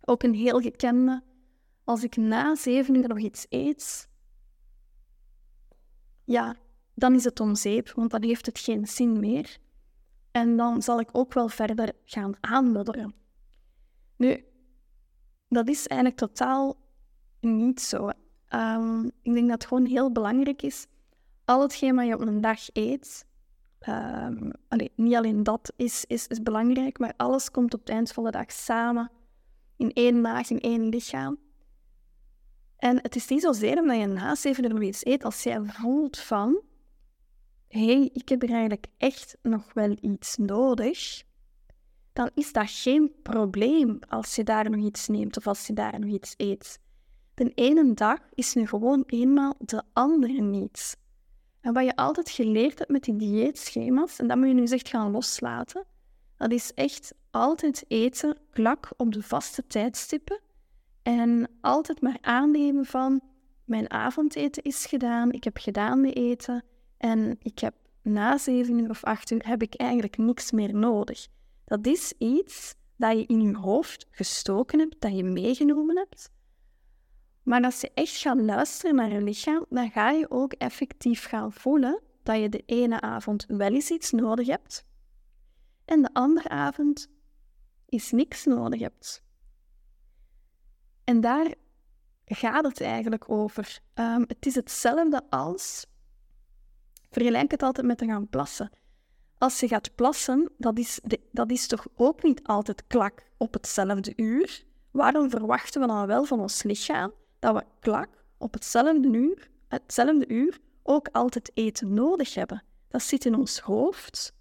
ook 0.00 0.22
een 0.22 0.34
heel 0.34 0.60
gekende. 0.60 1.22
Als 1.84 2.02
ik 2.02 2.16
na 2.16 2.54
zeven 2.54 2.94
uur 2.94 3.08
nog 3.08 3.18
iets 3.18 3.46
eet, 3.48 4.08
ja, 6.24 6.56
dan 6.94 7.14
is 7.14 7.24
het 7.24 7.40
om 7.40 7.54
zeep, 7.54 7.90
want 7.90 8.10
dan 8.10 8.22
heeft 8.22 8.46
het 8.46 8.58
geen 8.58 8.86
zin 8.86 9.20
meer. 9.20 9.58
En 10.30 10.56
dan 10.56 10.82
zal 10.82 11.00
ik 11.00 11.08
ook 11.12 11.32
wel 11.32 11.48
verder 11.48 11.92
gaan 12.04 12.34
aanmodderen. 12.40 13.14
Nu, 14.16 14.44
dat 15.54 15.68
is 15.68 15.86
eigenlijk 15.86 16.20
totaal 16.20 16.76
niet 17.40 17.80
zo. 17.80 18.10
Um, 18.54 19.04
ik 19.22 19.32
denk 19.32 19.48
dat 19.48 19.62
het 19.62 19.66
gewoon 19.66 19.86
heel 19.86 20.12
belangrijk 20.12 20.62
is. 20.62 20.86
Al 21.44 21.60
hetgeen 21.60 21.94
wat 21.94 22.06
je 22.06 22.14
op 22.14 22.20
een 22.20 22.40
dag 22.40 22.60
eet, 22.72 23.26
um, 23.88 24.50
niet 24.94 25.14
alleen 25.14 25.42
dat 25.42 25.72
is, 25.76 26.04
is, 26.06 26.26
is 26.26 26.42
belangrijk, 26.42 26.98
maar 26.98 27.14
alles 27.16 27.50
komt 27.50 27.74
op 27.74 27.80
het 27.80 27.88
eind 27.88 28.12
van 28.12 28.24
de 28.24 28.30
dag 28.30 28.52
samen 28.52 29.10
in 29.76 29.92
één 29.92 30.20
maag, 30.20 30.50
in 30.50 30.60
één 30.60 30.88
lichaam. 30.88 31.38
En 32.76 32.98
het 33.02 33.16
is 33.16 33.28
niet 33.28 33.42
zozeer 33.42 33.78
omdat 33.78 33.98
je 33.98 34.06
na 34.06 34.34
zeven 34.34 34.70
uur 34.70 34.82
iets 34.82 35.04
eet, 35.04 35.24
als 35.24 35.42
jij 35.42 35.60
voelt 35.62 36.18
van, 36.18 36.60
hé, 37.68 37.86
hey, 37.86 38.10
ik 38.12 38.28
heb 38.28 38.42
er 38.42 38.50
eigenlijk 38.50 38.86
echt 38.96 39.36
nog 39.42 39.72
wel 39.72 39.96
iets 40.00 40.36
nodig, 40.36 41.22
dan 42.14 42.30
is 42.34 42.52
dat 42.52 42.70
geen 42.70 43.12
probleem 43.22 43.98
als 44.08 44.34
je 44.34 44.44
daar 44.44 44.70
nog 44.70 44.84
iets 44.84 45.08
neemt 45.08 45.36
of 45.36 45.46
als 45.46 45.66
je 45.66 45.72
daar 45.72 46.00
nog 46.00 46.10
iets 46.10 46.34
eet. 46.36 46.78
De 47.34 47.52
ene 47.54 47.94
dag 47.94 48.18
is 48.34 48.54
nu 48.54 48.66
gewoon 48.66 49.04
eenmaal 49.06 49.54
de 49.58 49.82
andere 49.92 50.40
niet. 50.40 50.96
En 51.60 51.72
wat 51.72 51.84
je 51.84 51.96
altijd 51.96 52.30
geleerd 52.30 52.78
hebt 52.78 52.90
met 52.90 53.04
die 53.04 53.16
dieetschema's, 53.16 54.18
en 54.18 54.26
dat 54.26 54.36
moet 54.36 54.48
je 54.48 54.54
nu 54.54 54.64
echt 54.64 54.88
gaan 54.88 55.10
loslaten, 55.10 55.84
dat 56.36 56.52
is 56.52 56.72
echt 56.74 57.14
altijd 57.30 57.84
eten 57.88 58.38
klak 58.50 58.90
op 58.96 59.12
de 59.12 59.22
vaste 59.22 59.66
tijdstippen 59.66 60.40
en 61.02 61.50
altijd 61.60 62.00
maar 62.00 62.18
aannemen 62.20 62.84
van 62.84 63.20
mijn 63.64 63.90
avondeten 63.90 64.62
is 64.62 64.86
gedaan, 64.86 65.32
ik 65.32 65.44
heb 65.44 65.56
gedaan 65.56 66.00
met 66.00 66.16
eten 66.16 66.64
en 66.96 67.36
ik 67.42 67.58
heb 67.58 67.74
na 68.02 68.38
zeven 68.38 68.78
uur 68.78 68.90
of 68.90 69.04
acht 69.04 69.30
uur 69.30 69.48
heb 69.48 69.62
ik 69.62 69.74
eigenlijk 69.74 70.16
niks 70.16 70.50
meer 70.50 70.74
nodig. 70.74 71.26
Dat 71.64 71.86
is 71.86 72.12
iets 72.18 72.74
dat 72.96 73.18
je 73.18 73.26
in 73.26 73.40
je 73.40 73.56
hoofd 73.56 74.06
gestoken 74.10 74.78
hebt, 74.78 75.00
dat 75.00 75.16
je 75.16 75.24
meegenomen 75.24 75.96
hebt, 75.96 76.32
Maar 77.42 77.62
als 77.62 77.80
je 77.80 77.90
echt 77.94 78.16
gaat 78.16 78.40
luisteren 78.40 78.94
naar 78.94 79.12
je 79.12 79.22
lichaam, 79.22 79.66
dan 79.68 79.90
ga 79.90 80.10
je 80.10 80.30
ook 80.30 80.52
effectief 80.52 81.24
gaan 81.24 81.52
voelen 81.52 82.02
dat 82.22 82.40
je 82.40 82.48
de 82.48 82.62
ene 82.66 83.00
avond 83.00 83.44
wel 83.48 83.72
eens 83.72 83.90
iets 83.90 84.10
nodig 84.10 84.46
hebt 84.46 84.86
en 85.84 86.02
de 86.02 86.10
andere 86.12 86.48
avond 86.48 87.08
is 87.86 88.10
niks 88.10 88.44
nodig 88.44 88.80
hebt. 88.80 89.24
En 91.04 91.20
daar 91.20 91.54
gaat 92.24 92.64
het 92.64 92.80
eigenlijk 92.80 93.30
over. 93.30 93.80
Ehm, 93.94 94.24
het 94.26 94.46
is 94.46 94.54
hetzelfde 94.54 95.30
als. 95.30 95.86
Vergelijk 97.10 97.50
het 97.50 97.62
altijd 97.62 97.86
met 97.86 97.98
te 97.98 98.06
gaan 98.06 98.28
plassen. 98.28 98.70
Als 99.44 99.60
je 99.60 99.68
gaat 99.68 99.94
plassen, 99.94 100.50
dat 100.58 100.78
is, 100.78 101.00
dat 101.32 101.50
is 101.50 101.66
toch 101.66 101.86
ook 101.96 102.22
niet 102.22 102.42
altijd 102.42 102.86
klak 102.86 103.26
op 103.36 103.52
hetzelfde 103.52 104.12
uur. 104.16 104.64
Waarom 104.90 105.30
verwachten 105.30 105.80
we 105.80 105.86
dan 105.86 106.06
wel 106.06 106.24
van 106.24 106.40
ons 106.40 106.62
lichaam 106.62 107.12
dat 107.38 107.54
we 107.54 107.64
klak 107.80 108.08
op 108.38 108.52
hetzelfde 108.52 109.08
uur, 109.08 109.48
hetzelfde 109.68 110.28
uur 110.28 110.58
ook 110.82 111.08
altijd 111.12 111.50
eten 111.54 111.94
nodig 111.94 112.34
hebben? 112.34 112.62
Dat 112.88 113.02
zit 113.02 113.24
in 113.24 113.34
ons 113.34 113.58
hoofd. 113.58 114.34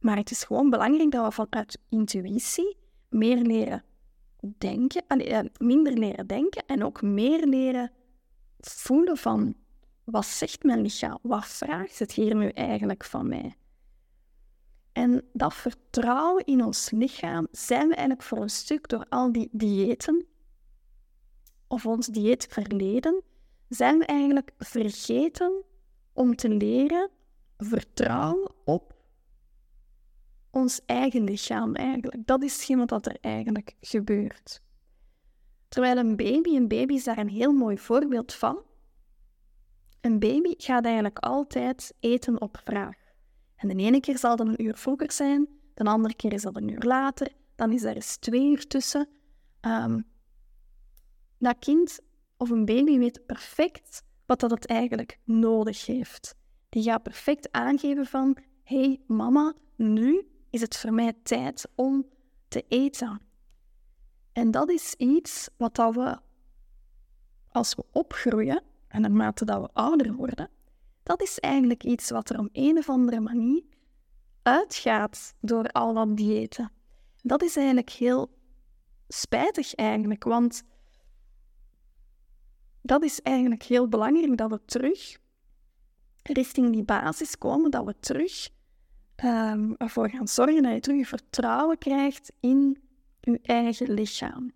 Maar 0.00 0.16
het 0.16 0.30
is 0.30 0.44
gewoon 0.44 0.70
belangrijk 0.70 1.10
dat 1.10 1.26
we 1.26 1.46
vanuit 1.46 1.78
intuïtie 1.88 2.76
meer 3.08 3.36
leren 3.36 3.84
denken, 4.58 5.06
eh, 5.06 5.40
minder 5.58 5.92
leren 5.92 6.26
denken 6.26 6.62
en 6.66 6.84
ook 6.84 7.02
meer 7.02 7.46
leren 7.46 7.90
voelen 8.60 9.16
van 9.16 9.54
wat 10.04 10.26
zegt 10.26 10.62
mijn 10.62 10.80
lichaam, 10.80 11.18
wat 11.22 11.46
vraagt 11.46 11.98
het 11.98 12.12
hier 12.12 12.36
nu 12.36 12.48
eigenlijk 12.48 13.04
van 13.04 13.28
mij? 13.28 13.54
En 15.00 15.22
dat 15.32 15.54
vertrouwen 15.54 16.44
in 16.44 16.64
ons 16.64 16.90
lichaam 16.90 17.48
zijn 17.50 17.88
we 17.88 17.94
eigenlijk 17.94 18.22
voor 18.22 18.38
een 18.38 18.50
stuk 18.50 18.88
door 18.88 19.06
al 19.08 19.32
die 19.32 19.48
diëten 19.52 20.26
of 21.66 21.86
ons 21.86 22.06
dieetverleden, 22.06 23.22
zijn 23.68 23.98
we 23.98 24.04
eigenlijk 24.04 24.50
vergeten 24.58 25.64
om 26.12 26.36
te 26.36 26.48
leren 26.48 27.10
vertrouwen 27.56 28.52
op 28.64 28.94
ons 30.50 30.80
eigen 30.86 31.24
lichaam 31.24 31.74
eigenlijk. 31.74 32.26
Dat 32.26 32.42
is 32.42 32.52
hetgeen 32.52 32.86
wat 32.86 33.06
er 33.06 33.16
eigenlijk 33.20 33.76
gebeurt. 33.80 34.62
Terwijl 35.68 35.96
een 35.96 36.16
baby, 36.16 36.56
een 36.56 36.68
baby 36.68 36.94
is 36.94 37.04
daar 37.04 37.18
een 37.18 37.28
heel 37.28 37.52
mooi 37.52 37.78
voorbeeld 37.78 38.34
van. 38.34 38.62
Een 40.00 40.18
baby 40.18 40.54
gaat 40.56 40.84
eigenlijk 40.84 41.18
altijd 41.18 41.94
eten 42.00 42.40
op 42.40 42.60
vraag. 42.64 42.99
En 43.60 43.68
de 43.68 43.74
ene 43.74 44.00
keer 44.00 44.18
zal 44.18 44.36
dat 44.36 44.46
een 44.46 44.62
uur 44.62 44.76
vroeger 44.76 45.12
zijn, 45.12 45.48
de 45.74 45.84
andere 45.84 46.14
keer 46.14 46.32
is 46.32 46.42
dat 46.42 46.56
een 46.56 46.68
uur 46.68 46.82
later, 46.82 47.32
dan 47.54 47.72
is 47.72 47.82
er 47.82 47.94
eens 47.94 48.16
twee 48.16 48.50
uur 48.50 48.66
tussen. 48.66 49.08
Um, 49.60 50.06
dat 51.38 51.58
kind 51.58 52.00
of 52.36 52.50
een 52.50 52.64
baby 52.64 52.98
weet 52.98 53.26
perfect 53.26 54.02
wat 54.26 54.40
dat 54.40 54.50
het 54.50 54.66
eigenlijk 54.66 55.18
nodig 55.24 55.86
heeft. 55.86 56.34
Die 56.68 56.82
gaat 56.82 57.02
perfect 57.02 57.52
aangeven 57.52 58.06
van, 58.06 58.36
hey 58.62 59.00
mama, 59.06 59.54
nu 59.76 60.28
is 60.50 60.60
het 60.60 60.76
voor 60.76 60.92
mij 60.92 61.12
tijd 61.22 61.68
om 61.74 62.08
te 62.48 62.64
eten. 62.68 63.20
En 64.32 64.50
dat 64.50 64.70
is 64.70 64.94
iets 64.94 65.48
wat 65.56 65.74
dat 65.74 65.94
we, 65.94 66.18
als 67.48 67.74
we 67.74 67.84
opgroeien 67.92 68.62
en 68.88 69.00
naarmate 69.00 69.44
dat 69.44 69.60
we 69.60 69.68
ouder 69.72 70.12
worden, 70.12 70.50
dat 71.02 71.22
is 71.22 71.38
eigenlijk 71.38 71.84
iets 71.84 72.10
wat 72.10 72.30
er 72.30 72.38
op 72.38 72.48
een 72.52 72.78
of 72.78 72.88
andere 72.88 73.20
manier 73.20 73.62
uitgaat 74.42 75.34
door 75.40 75.66
al 75.68 75.94
dat 75.94 76.16
diëten. 76.16 76.72
Dat 77.22 77.42
is 77.42 77.56
eigenlijk 77.56 77.90
heel 77.90 78.30
spijtig 79.08 79.74
eigenlijk, 79.74 80.24
want 80.24 80.62
dat 82.82 83.02
is 83.02 83.20
eigenlijk 83.20 83.62
heel 83.62 83.88
belangrijk 83.88 84.36
dat 84.36 84.50
we 84.50 84.64
terug 84.64 85.18
richting 86.22 86.72
die 86.72 86.84
basis 86.84 87.38
komen, 87.38 87.70
dat 87.70 87.84
we 87.84 87.94
terug 88.00 88.48
um, 89.24 89.74
ervoor 89.76 90.10
gaan 90.10 90.28
zorgen 90.28 90.62
dat 90.62 90.72
je 90.72 90.80
terug 90.80 91.08
vertrouwen 91.08 91.78
krijgt 91.78 92.32
in 92.40 92.82
je 93.20 93.38
eigen 93.42 93.92
lichaam. 93.92 94.52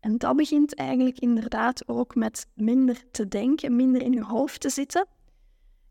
En 0.00 0.18
dat 0.18 0.36
begint 0.36 0.74
eigenlijk 0.74 1.18
inderdaad 1.18 1.88
ook 1.88 2.14
met 2.14 2.46
minder 2.54 3.10
te 3.10 3.28
denken, 3.28 3.76
minder 3.76 4.02
in 4.02 4.12
je 4.12 4.24
hoofd 4.24 4.60
te 4.60 4.68
zitten 4.68 5.06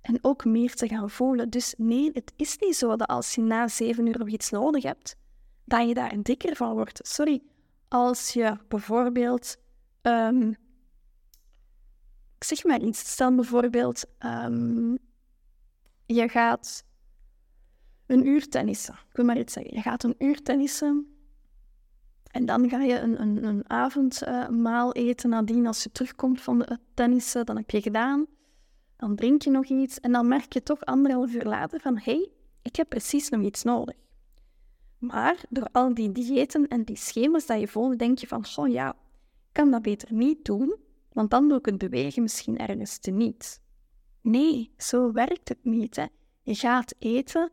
en 0.08 0.20
ook 0.22 0.46
meer 0.46 0.74
te 0.74 0.88
gaan 0.88 1.10
voelen. 1.10 1.50
Dus 1.50 1.74
nee, 1.78 2.12
het 2.13 2.34
is 2.36 2.58
niet 2.58 2.76
zo 2.76 2.96
dat 2.96 3.08
als 3.08 3.36
je 3.36 3.41
na 3.41 3.67
zeven 3.67 4.06
uur 4.06 4.17
nog 4.17 4.28
iets 4.28 4.50
nodig 4.50 4.84
hebt, 4.84 5.15
dat 5.65 5.88
je 5.88 5.93
daar 5.93 6.22
dikker 6.22 6.56
van 6.56 6.74
wordt. 6.74 7.08
Sorry, 7.08 7.41
als 7.88 8.34
je 8.34 8.58
bijvoorbeeld, 8.67 9.58
um, 10.02 10.50
ik 12.38 12.43
zeg 12.43 12.63
maar 12.63 12.82
iets, 12.82 13.12
stel 13.12 13.36
bijvoorbeeld, 13.36 14.06
um, 14.26 14.98
je 16.06 16.30
gaat 16.30 16.84
een 18.06 18.28
uur 18.28 18.50
tennissen. 18.50 18.93
Ik 18.93 19.15
wil 19.15 19.26
maar 19.26 19.39
iets 19.39 19.54
zeggen. 19.54 19.74
Je 19.74 19.82
gaat 19.82 20.04
een 20.04 20.15
uur 20.17 20.41
tennissen 20.41 21.17
en 22.32 22.46
dan 22.46 22.70
ga 22.70 22.82
je 22.82 23.00
een, 23.00 23.22
een, 23.22 23.43
een 23.43 23.70
avondmaal 23.70 24.93
eten 24.93 25.30
nadien. 25.30 25.67
Als 25.67 25.84
je 25.84 25.91
terugkomt 25.91 26.41
van 26.41 26.60
het 26.60 26.80
tennissen, 26.93 27.46
dan 27.46 27.56
heb 27.56 27.70
je 27.70 27.82
gedaan. 27.82 28.26
Dan 28.97 29.15
drink 29.15 29.41
je 29.41 29.49
nog 29.49 29.65
iets 29.65 29.99
en 29.99 30.12
dan 30.12 30.27
merk 30.27 30.53
je 30.53 30.63
toch 30.63 30.86
anderhalf 30.86 31.33
uur 31.33 31.45
later 31.45 31.79
van 31.79 31.97
hé, 31.97 32.01
hey, 32.03 32.29
ik 32.62 32.75
heb 32.75 32.89
precies 32.89 33.29
nog 33.29 33.41
iets 33.41 33.63
nodig. 33.63 33.95
Maar 34.97 35.45
door 35.49 35.67
al 35.71 35.93
die 35.93 36.12
diëten 36.12 36.67
en 36.67 36.83
die 36.83 36.95
schema's 36.95 37.45
dat 37.45 37.60
je 37.60 37.67
volgt, 37.67 37.99
denk 37.99 38.17
je 38.17 38.27
van, 38.27 38.45
oh 38.55 38.67
ja, 38.67 38.89
ik 38.89 39.51
kan 39.51 39.71
dat 39.71 39.81
beter 39.81 40.13
niet 40.13 40.45
doen, 40.45 40.75
want 41.13 41.29
dan 41.29 41.47
doe 41.47 41.57
ik 41.57 41.65
het 41.65 41.77
bewegen 41.77 42.21
misschien 42.21 42.57
ergens 42.57 42.97
te 42.97 43.12
niet. 43.12 43.62
Nee, 44.21 44.71
zo 44.77 45.12
werkt 45.12 45.49
het 45.49 45.63
niet. 45.63 45.95
Hè. 45.95 46.05
Je 46.41 46.55
gaat 46.55 46.95
eten 46.99 47.51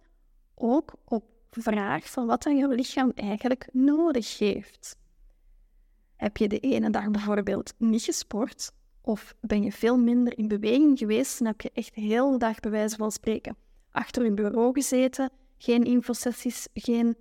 ook 0.55 0.95
op 1.05 1.25
vraag 1.51 2.11
van 2.11 2.27
wat 2.27 2.43
dan 2.43 2.57
jouw 2.57 2.71
lichaam 2.71 3.13
eigenlijk 3.15 3.69
nodig 3.73 4.39
heeft. 4.39 4.97
Heb 6.17 6.37
je 6.37 6.49
de 6.49 6.59
ene 6.59 6.91
dag 6.91 7.11
bijvoorbeeld 7.11 7.75
niet 7.79 8.03
gesport, 8.03 8.73
of 9.05 9.35
ben 9.41 9.63
je 9.63 9.73
veel 9.73 9.99
minder 9.99 10.39
in 10.39 10.49
beweging 10.49 10.99
geweest 10.99 11.41
en 11.41 11.47
heb 11.47 11.61
je 11.61 11.71
echt 11.73 11.95
heel 11.95 12.31
de 12.31 12.39
dag, 12.39 12.61
bij 12.61 12.71
wijze 12.71 12.97
van 12.97 13.13
spreken, 13.13 13.57
achter 13.91 14.25
je 14.25 14.35
bureau 14.35 14.73
gezeten, 14.73 15.31
geen 15.57 15.85
infosessies, 15.85 16.69
geen 16.75 17.17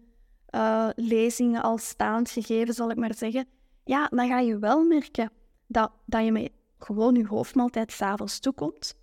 uh, 0.56 0.90
lezingen 0.96 1.62
al 1.62 1.78
staand 1.78 2.30
gegeven, 2.30 2.74
zal 2.74 2.90
ik 2.90 2.98
maar 2.98 3.16
zeggen, 3.16 3.48
ja, 3.84 4.08
dan 4.08 4.28
ga 4.28 4.40
je 4.40 4.60
wel 4.60 4.84
merken 4.84 5.32
dat, 5.68 5.92
dat 6.06 6.26
je 6.26 6.32
met 6.32 6.52
gewoon 6.78 7.16
je 7.16 7.28
hoofdmaaltijd 7.28 7.92
s'avonds 7.92 8.40
toekomt 8.40 8.96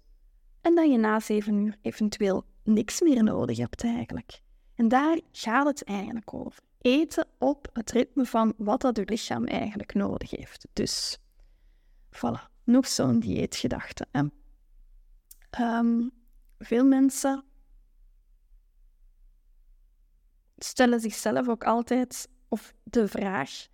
en 0.61 0.75
dat 0.75 0.90
je 0.90 0.99
na 0.99 1.21
zeven 1.21 1.55
uur 1.55 1.77
eventueel 1.83 2.45
niks 2.64 3.01
meer 3.01 3.23
nodig 3.23 3.59
hebt 3.59 3.85
eigenlijk. 3.85 4.40
En 4.75 4.88
daar 4.88 5.21
gaat 5.33 5.66
het 5.66 5.85
eigenlijk 5.85 6.35
over. 6.35 6.62
Eten 6.81 7.27
op 7.38 7.69
het 7.73 7.90
ritme 7.90 8.25
van 8.25 8.55
wat 8.57 8.81
dat 8.81 8.97
je 8.97 9.03
lichaam 9.05 9.45
eigenlijk 9.45 9.95
nodig 9.95 10.31
heeft. 10.31 10.66
Dus, 10.73 11.19
voilà, 12.11 12.51
nog 12.70 12.88
zo'n 12.88 13.20
dieetgedachte. 13.20 14.06
Hè? 14.11 14.22
Ehm, 15.50 16.09
veel 16.59 16.85
mensen 16.85 17.44
stellen 20.56 21.00
zichzelf 21.00 21.48
ook 21.48 21.64
altijd 21.64 22.28
of 22.48 22.74
de 22.83 23.09
vraag: 23.09 23.68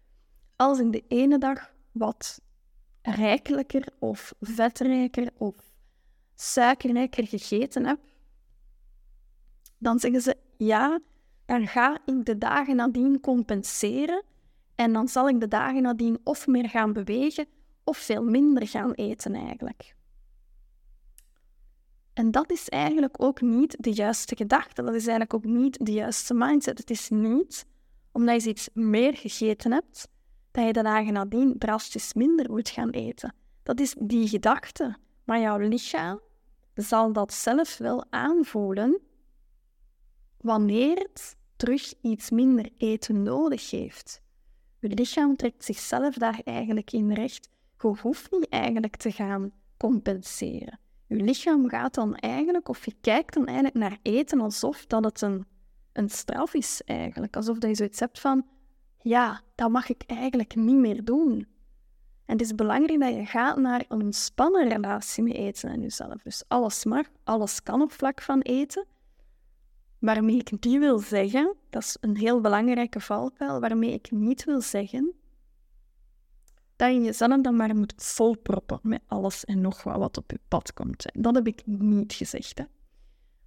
als 0.57 0.79
ik 0.79 0.93
de 0.93 1.05
ene 1.09 1.39
dag 1.39 1.75
wat 1.93 2.41
rijkelijker 3.03 3.89
of 3.99 4.35
vetrijker 4.41 5.31
of 5.37 5.55
suikerrijker 6.35 7.27
gegeten 7.27 7.87
heb, 7.87 8.01
dan 9.79 9.99
zeggen 9.99 10.21
ze 10.21 10.37
ja, 10.57 11.01
dan 11.47 11.67
ga 11.67 12.01
ik 12.05 12.25
de 12.25 12.39
dagen 12.39 12.77
nadien 12.77 13.21
compenseren 13.21 14.23
en 14.75 14.93
dan 14.93 15.09
zal 15.09 15.29
ik 15.29 15.41
de 15.41 15.49
dagen 15.49 15.83
nadien 15.83 16.19
of 16.25 16.47
meer 16.47 16.69
gaan 16.69 16.93
bewegen 16.93 17.47
of 17.87 17.99
veel 17.99 18.23
minder 18.23 18.69
gaan 18.69 18.93
eten 18.93 19.35
eigenlijk. 19.35 19.95
En 22.13 22.31
dat 22.31 22.51
is 22.51 22.69
eigenlijk 22.69 23.23
ook 23.23 23.41
niet 23.41 23.77
de 23.79 23.93
juiste 23.93 24.37
gedachte. 24.37 24.83
Dat 24.83 24.95
is 24.95 25.07
eigenlijk 25.07 25.35
ook 25.35 25.45
niet 25.45 25.87
de 25.87 25.93
juiste 25.93 26.35
mindset. 26.35 26.79
Het 26.79 26.91
is 26.91 27.09
niet 27.09 27.67
omdat 28.13 28.43
je 28.43 28.49
iets 28.49 28.69
meer 28.73 29.17
gegeten 29.17 29.73
hebt, 29.73 30.09
dat 30.51 30.67
je 30.67 30.73
de 30.73 30.83
dagen 30.83 31.13
nadien 31.13 31.59
drastisch 31.59 32.15
minder 32.15 32.51
moet 32.51 32.69
gaan 32.69 32.91
eten. 32.91 33.35
Dat 33.63 33.81
is 33.81 33.95
die 33.99 34.29
gedachte. 34.29 34.97
Maar 35.25 35.41
jouw 35.41 35.59
lichaam 35.59 36.21
zal 36.75 37.13
dat 37.13 37.33
zelf 37.33 37.79
wel 37.79 38.05
aanvoelen 38.11 39.01
wanneer 40.37 40.97
het 40.97 41.37
terug 41.57 41.95
iets 42.01 42.31
minder 42.31 42.71
eten 42.77 43.23
nodig 43.23 43.71
heeft. 43.71 44.23
Je 44.81 44.89
lichaam 44.89 45.37
trekt 45.37 45.65
zichzelf 45.65 46.15
daar 46.15 46.41
eigenlijk 46.45 46.93
in 46.93 47.13
recht. 47.13 47.49
Je 47.79 47.95
hoeft 48.01 48.31
niet 48.31 48.49
eigenlijk 48.49 48.97
te 48.97 49.11
gaan 49.11 49.53
compenseren. 49.77 50.79
Je 51.07 51.17
lichaam 51.17 51.69
gaat 51.69 51.95
dan 51.95 52.15
eigenlijk, 52.15 52.69
of 52.69 52.85
je 52.85 52.95
kijkt 53.01 53.35
dan 53.35 53.47
eigenlijk 53.47 53.77
naar 53.77 53.99
eten 54.03 54.41
alsof 54.41 54.87
dat 54.87 55.05
het 55.05 55.21
een, 55.21 55.47
een 55.93 56.09
straf 56.09 56.55
is 56.55 56.83
eigenlijk. 56.85 57.37
Alsof 57.37 57.59
dat 57.59 57.71
je 57.71 57.77
zoiets 57.77 58.01
hebt 58.01 58.21
van, 58.21 58.47
ja, 59.03 59.41
dat 59.55 59.71
mag 59.71 59.89
ik 59.89 60.03
eigenlijk 60.07 60.55
niet 60.55 60.77
meer 60.77 61.05
doen. 61.05 61.47
En 62.25 62.33
het 62.33 62.41
is 62.41 62.55
belangrijk 62.55 63.01
dat 63.01 63.15
je 63.15 63.27
gaat 63.27 63.57
naar 63.57 63.85
een 63.89 64.03
ontspannen 64.03 64.69
relatie 64.69 65.23
met 65.23 65.35
eten 65.35 65.71
en 65.71 65.81
jezelf. 65.81 66.23
Dus 66.23 66.45
alles 66.49 66.85
mag, 66.85 67.07
alles 67.25 67.63
kan 67.63 67.83
op 67.83 67.93
vlak 67.93 68.23
van 68.23 68.41
eten. 68.41 68.87
Waarmee 69.99 70.37
ik 70.37 70.51
niet 70.51 70.79
wil 70.79 70.99
zeggen, 70.99 71.55
dat 71.71 71.83
is 71.83 71.97
een 72.01 72.17
heel 72.17 72.41
belangrijke 72.41 73.01
valkuil, 73.01 73.61
waarmee 73.61 73.93
ik 73.93 74.11
niet 74.11 74.45
wil 74.45 74.61
zeggen 74.61 75.15
dat 76.77 76.93
je 76.93 77.01
jezelf 77.01 77.41
dan 77.41 77.57
maar 77.57 77.77
moet 77.77 77.95
volproppen 77.97 78.79
met 78.83 79.03
alles 79.07 79.45
en 79.45 79.61
nog 79.61 79.83
wat 79.83 79.99
wat 79.99 80.17
op 80.17 80.31
je 80.31 80.41
pad 80.49 80.73
komt. 80.73 81.05
Dat 81.13 81.35
heb 81.35 81.47
ik 81.47 81.63
niet 81.67 82.13
gezegd. 82.13 82.59
Hè. 82.59 82.65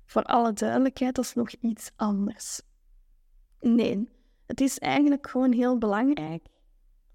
Voor 0.06 0.24
alle 0.24 0.54
duidelijkheid, 0.54 1.16
dat 1.16 1.26
is 1.26 1.34
nog 1.34 1.52
iets 1.52 1.92
anders. 1.96 2.62
Nee, 3.60 4.10
het 4.46 4.62
is 4.62 4.80
eigenlijk 4.80 5.30
gewoon 5.30 5.52
heel 5.52 5.78
belangrijk 5.78 6.46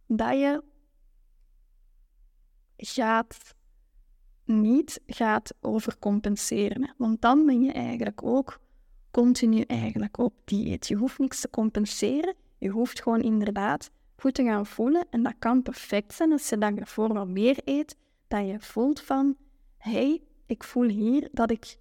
dat 0.07 0.33
je 0.33 0.63
gaat 2.77 3.55
niet 4.45 5.01
gaat 5.07 5.55
overcompenseren. 5.61 6.95
Want 6.99 7.23
dan 7.23 7.47
ben 7.47 7.63
je 7.63 7.73
eigenlijk 7.73 8.23
ook 8.23 8.61
continu 9.11 9.61
eigenlijk 9.61 10.19
op 10.19 10.35
dieet. 10.45 10.87
Je 10.87 10.97
hoeft 10.97 11.19
niks 11.19 11.41
te 11.41 11.51
compenseren. 11.51 12.35
Je 12.59 12.69
hoeft 12.69 13.03
gewoon 13.03 13.21
inderdaad 13.21 13.91
goed 14.25 14.35
te 14.35 14.45
gaan 14.45 14.67
voelen. 14.67 15.07
En 15.11 15.23
dat 15.23 15.35
kan 15.39 15.63
perfect 15.63 16.15
zijn 16.15 16.33
als 16.33 16.49
je 16.49 16.59
dan 16.59 16.79
ervoor 16.79 17.13
wat 17.13 17.29
meer 17.29 17.59
eet. 17.65 17.97
Dat 18.29 18.47
je 18.47 18.61
voelt 18.61 19.01
van, 19.01 19.37
hey, 19.77 20.23
ik 20.47 20.65
voel 20.65 20.89
hier 20.89 21.29
dat 21.33 21.51
ik 21.51 21.77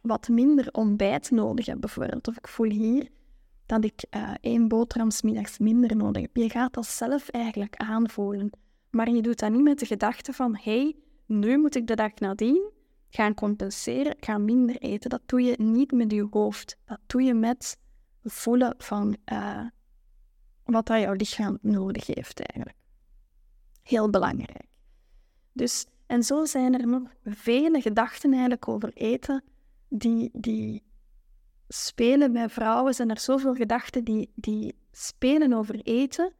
wat 0.00 0.28
minder 0.28 0.68
ontbijt 0.72 1.30
nodig 1.30 1.66
heb 1.66 1.80
bijvoorbeeld. 1.80 2.28
Of 2.28 2.36
ik 2.36 2.48
voel 2.48 2.70
hier 2.70 3.08
dat 3.66 3.84
ik 3.84 4.04
uh, 4.10 4.30
één 4.40 4.68
boterham 4.68 5.08
middags 5.22 5.58
minder 5.58 5.96
nodig 5.96 6.22
heb. 6.22 6.36
Je 6.36 6.50
gaat 6.50 6.74
dat 6.74 6.86
zelf 6.86 7.28
eigenlijk 7.28 7.76
aanvoelen. 7.76 8.50
Maar 8.90 9.10
je 9.10 9.22
doet 9.22 9.38
dat 9.38 9.50
niet 9.50 9.62
met 9.62 9.78
de 9.78 9.86
gedachte 9.86 10.32
van, 10.32 10.58
hey, 10.60 10.96
nu 11.26 11.58
moet 11.58 11.74
ik 11.74 11.86
de 11.86 11.94
dag 11.94 12.14
nadien 12.14 12.70
gaan 13.08 13.34
compenseren, 13.34 14.16
gaan 14.20 14.44
minder 14.44 14.76
eten. 14.76 15.10
Dat 15.10 15.22
doe 15.26 15.42
je 15.42 15.54
niet 15.58 15.92
met 15.92 16.12
je 16.12 16.26
hoofd. 16.30 16.76
Dat 16.84 17.00
doe 17.06 17.22
je 17.22 17.34
met 17.34 17.78
voelen 18.22 18.74
van 18.78 19.16
uh, 19.32 19.64
wat 20.70 20.86
dat 20.86 21.00
jouw 21.00 21.12
lichaam 21.12 21.58
nodig 21.60 22.06
heeft 22.06 22.40
eigenlijk. 22.40 22.78
Heel 23.82 24.10
belangrijk. 24.10 24.68
Dus, 25.52 25.86
en 26.06 26.22
zo 26.22 26.44
zijn 26.44 26.80
er 26.80 26.86
nog 26.86 27.02
vele 27.24 27.80
gedachten 27.80 28.30
eigenlijk 28.30 28.68
over 28.68 28.92
eten 28.94 29.44
die, 29.88 30.30
die 30.32 30.82
spelen 31.68 32.32
bij 32.32 32.48
vrouwen. 32.48 32.94
Zijn 32.94 33.10
er 33.10 33.20
zoveel 33.20 33.54
gedachten 33.54 34.04
die, 34.04 34.32
die 34.34 34.74
spelen 34.92 35.52
over 35.52 35.80
eten. 35.82 36.32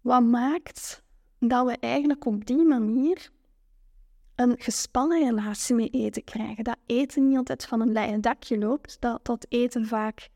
Wat 0.00 0.22
maakt 0.22 1.02
dat 1.38 1.66
we 1.66 1.76
eigenlijk 1.78 2.24
op 2.24 2.46
die 2.46 2.64
manier 2.64 3.30
een 4.34 4.54
gespannen 4.58 5.24
relatie 5.24 5.74
met 5.74 5.94
eten 5.94 6.24
krijgen. 6.24 6.64
Dat 6.64 6.76
eten 6.86 7.28
niet 7.28 7.36
altijd 7.36 7.64
van 7.64 7.80
een 7.80 7.92
leien 7.92 8.20
dakje 8.20 8.58
loopt, 8.58 8.96
dat, 9.00 9.24
dat 9.24 9.46
eten 9.48 9.86
vaak 9.86 10.28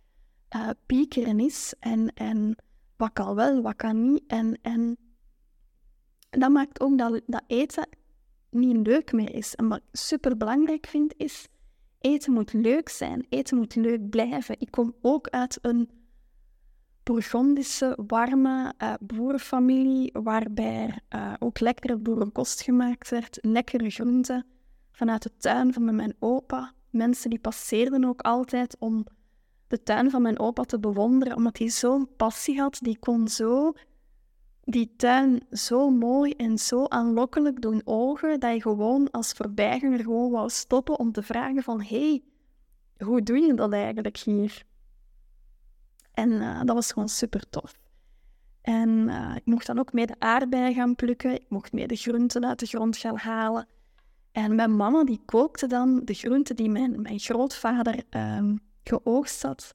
uh, 0.56 0.68
piekeren 0.86 1.40
is 1.40 1.74
en, 1.78 2.12
en 2.14 2.56
wat 2.96 3.12
kan 3.12 3.34
wel, 3.34 3.62
wat 3.62 3.76
kan 3.76 4.12
niet. 4.12 4.24
En, 4.26 4.58
en 4.62 4.96
dat 6.30 6.50
maakt 6.50 6.80
ook 6.80 6.98
dat, 6.98 7.20
dat 7.26 7.42
eten 7.46 7.88
niet 8.50 8.86
leuk 8.86 9.12
meer 9.12 9.34
is. 9.34 9.54
En 9.54 9.68
wat 9.68 9.78
ik 9.78 9.84
super 9.92 10.36
belangrijk 10.36 10.86
vind 10.86 11.14
is, 11.16 11.48
eten 12.00 12.32
moet 12.32 12.52
leuk 12.52 12.88
zijn, 12.88 13.26
eten 13.28 13.56
moet 13.56 13.74
leuk 13.74 14.08
blijven. 14.10 14.60
Ik 14.60 14.70
kom 14.70 14.94
ook 15.00 15.28
uit 15.28 15.58
een 15.62 15.90
Bourgondische, 17.02 17.98
warme 18.06 18.74
uh, 18.82 18.94
boerenfamilie, 19.00 20.10
waarbij 20.12 20.98
uh, 21.14 21.32
ook 21.38 21.60
lekkere 21.60 21.96
boerenkost 21.96 22.62
gemaakt 22.62 23.08
werd, 23.08 23.38
lekkere 23.40 23.90
groenten 23.90 24.46
vanuit 24.90 25.22
de 25.22 25.36
tuin 25.36 25.72
van 25.72 25.94
mijn 25.94 26.14
opa. 26.18 26.72
Mensen 26.90 27.30
die 27.30 27.38
passeerden 27.38 28.04
ook 28.04 28.20
altijd 28.20 28.76
om 28.78 29.06
de 29.68 29.82
tuin 29.82 30.10
van 30.10 30.22
mijn 30.22 30.38
opa 30.38 30.62
te 30.62 30.78
bewonderen, 30.78 31.36
omdat 31.36 31.58
hij 31.58 31.68
zo'n 31.68 32.08
passie 32.16 32.60
had. 32.60 32.78
Die 32.82 32.98
kon 32.98 33.28
zo 33.28 33.72
die 34.68 34.94
tuin 34.96 35.42
zo 35.50 35.90
mooi 35.90 36.32
en 36.32 36.58
zo 36.58 36.84
aanlokkelijk 36.84 37.60
doen 37.60 37.82
ogen, 37.84 38.40
dat 38.40 38.54
je 38.54 38.60
gewoon 38.60 39.10
als 39.10 39.32
voorbijganger 39.32 39.98
gewoon 39.98 40.30
wou 40.30 40.50
stoppen 40.50 40.98
om 40.98 41.12
te 41.12 41.22
vragen 41.22 41.62
van 41.62 41.82
hey, 41.82 42.22
hoe 42.98 43.22
doe 43.22 43.38
je 43.38 43.54
dat 43.54 43.72
eigenlijk 43.72 44.16
hier? 44.16 44.64
En 46.12 46.30
uh, 46.30 46.60
dat 46.64 46.74
was 46.74 46.92
gewoon 46.92 47.08
super 47.08 47.48
tof. 47.50 47.78
En 48.62 48.88
uh, 48.88 49.32
ik 49.36 49.46
mocht 49.46 49.66
dan 49.66 49.78
ook 49.78 49.92
mee 49.92 50.06
de 50.06 50.14
aardbeien 50.18 50.74
gaan 50.74 50.94
plukken. 50.94 51.34
Ik 51.34 51.48
mocht 51.48 51.72
mee 51.72 51.86
de 51.86 51.96
groenten 51.96 52.46
uit 52.46 52.58
de 52.58 52.66
grond 52.66 52.96
gaan 52.96 53.16
halen. 53.16 53.66
En 54.32 54.54
mijn 54.54 54.76
mama 54.76 55.04
die 55.04 55.22
kookte 55.24 55.66
dan 55.66 56.00
de 56.04 56.14
groenten 56.14 56.56
die 56.56 56.70
mijn, 56.70 57.02
mijn 57.02 57.18
grootvader 57.18 58.02
um, 58.10 58.60
geoogst 58.88 59.42
had. 59.42 59.74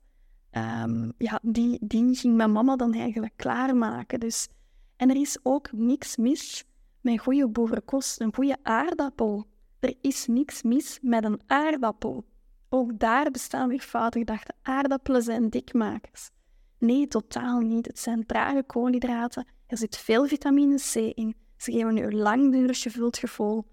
Um, 0.52 1.13
ja, 1.17 1.39
die, 1.41 1.78
die 1.82 2.15
ging 2.15 2.36
mijn 2.36 2.52
mama 2.52 2.76
dan 2.76 2.93
eigenlijk 2.93 3.34
klaarmaken. 3.36 4.19
Dus, 4.19 4.47
en 4.95 5.10
er 5.10 5.15
is 5.15 5.38
ook 5.43 5.71
niks 5.71 6.17
mis 6.17 6.65
met 7.02 7.19
goede 7.19 7.47
boerenkost, 7.47 8.21
een 8.21 8.34
goede 8.34 8.58
aardappel. 8.63 9.45
Er 9.80 9.93
is 10.02 10.28
niks 10.28 10.62
mis 10.62 11.00
met 11.02 11.24
een 11.24 11.41
aardappel. 11.47 12.26
Ook 12.69 13.00
daar 13.00 13.32
bestaan 13.32 13.69
weer 13.69 13.80
foute 13.80 14.19
gedachten. 14.19 14.56
Aardappelen 14.62 15.21
zijn 15.21 15.50
dikmakers. 15.50 16.30
Nee, 16.78 17.08
totaal 17.08 17.60
niet. 17.60 17.86
Het 17.86 18.00
zijn 18.00 18.26
trage 18.26 18.63
koolhydraten. 18.63 19.47
Er 19.67 19.78
zit 19.78 19.97
veel 19.97 20.28
vitamine 20.28 20.76
C 20.76 20.95
in. 20.95 21.36
Ze 21.58 21.71
geven 21.71 21.97
u 21.97 22.12
langdurig 22.12 22.82
gevuld 22.82 23.17
gevoel. 23.17 23.65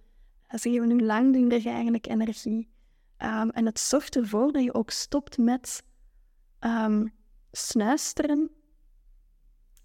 Ze 0.49 0.71
geven 0.71 0.91
u 0.91 1.05
langdurig 1.05 1.67
eigenlijk 1.67 2.07
energie. 2.07 2.69
Um, 3.23 3.51
en 3.51 3.67
het 3.67 3.81
zorgt 3.81 4.17
ervoor 4.17 4.53
dat 4.53 4.63
je 4.63 4.75
ook 4.75 4.91
stopt 4.91 5.39
met 5.39 5.83
um, 6.61 7.13
snuisteren 7.51 8.51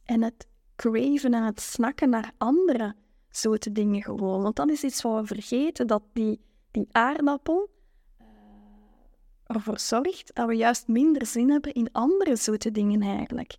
en 0.03 0.21
het 0.21 0.47
craven 0.75 1.33
en 1.33 1.43
het 1.43 1.61
snakken 1.61 2.09
naar 2.09 2.31
andere 2.37 2.95
zoete 3.29 3.71
dingen 3.71 4.03
gewoon. 4.03 4.41
Want 4.41 4.55
dan 4.55 4.69
is 4.69 4.83
iets 4.83 5.01
wat 5.01 5.19
we 5.21 5.27
vergeten, 5.27 5.87
dat 5.87 6.03
die, 6.13 6.41
die 6.71 6.87
aardappel, 6.91 7.69
ervoor 9.45 9.79
zorgt 9.79 10.35
dat 10.35 10.47
we 10.47 10.53
juist 10.53 10.87
minder 10.87 11.25
zin 11.25 11.49
hebben 11.49 11.73
in 11.73 11.91
andere 11.91 12.35
zoete 12.35 12.71
dingen 12.71 13.01
eigenlijk. 13.01 13.57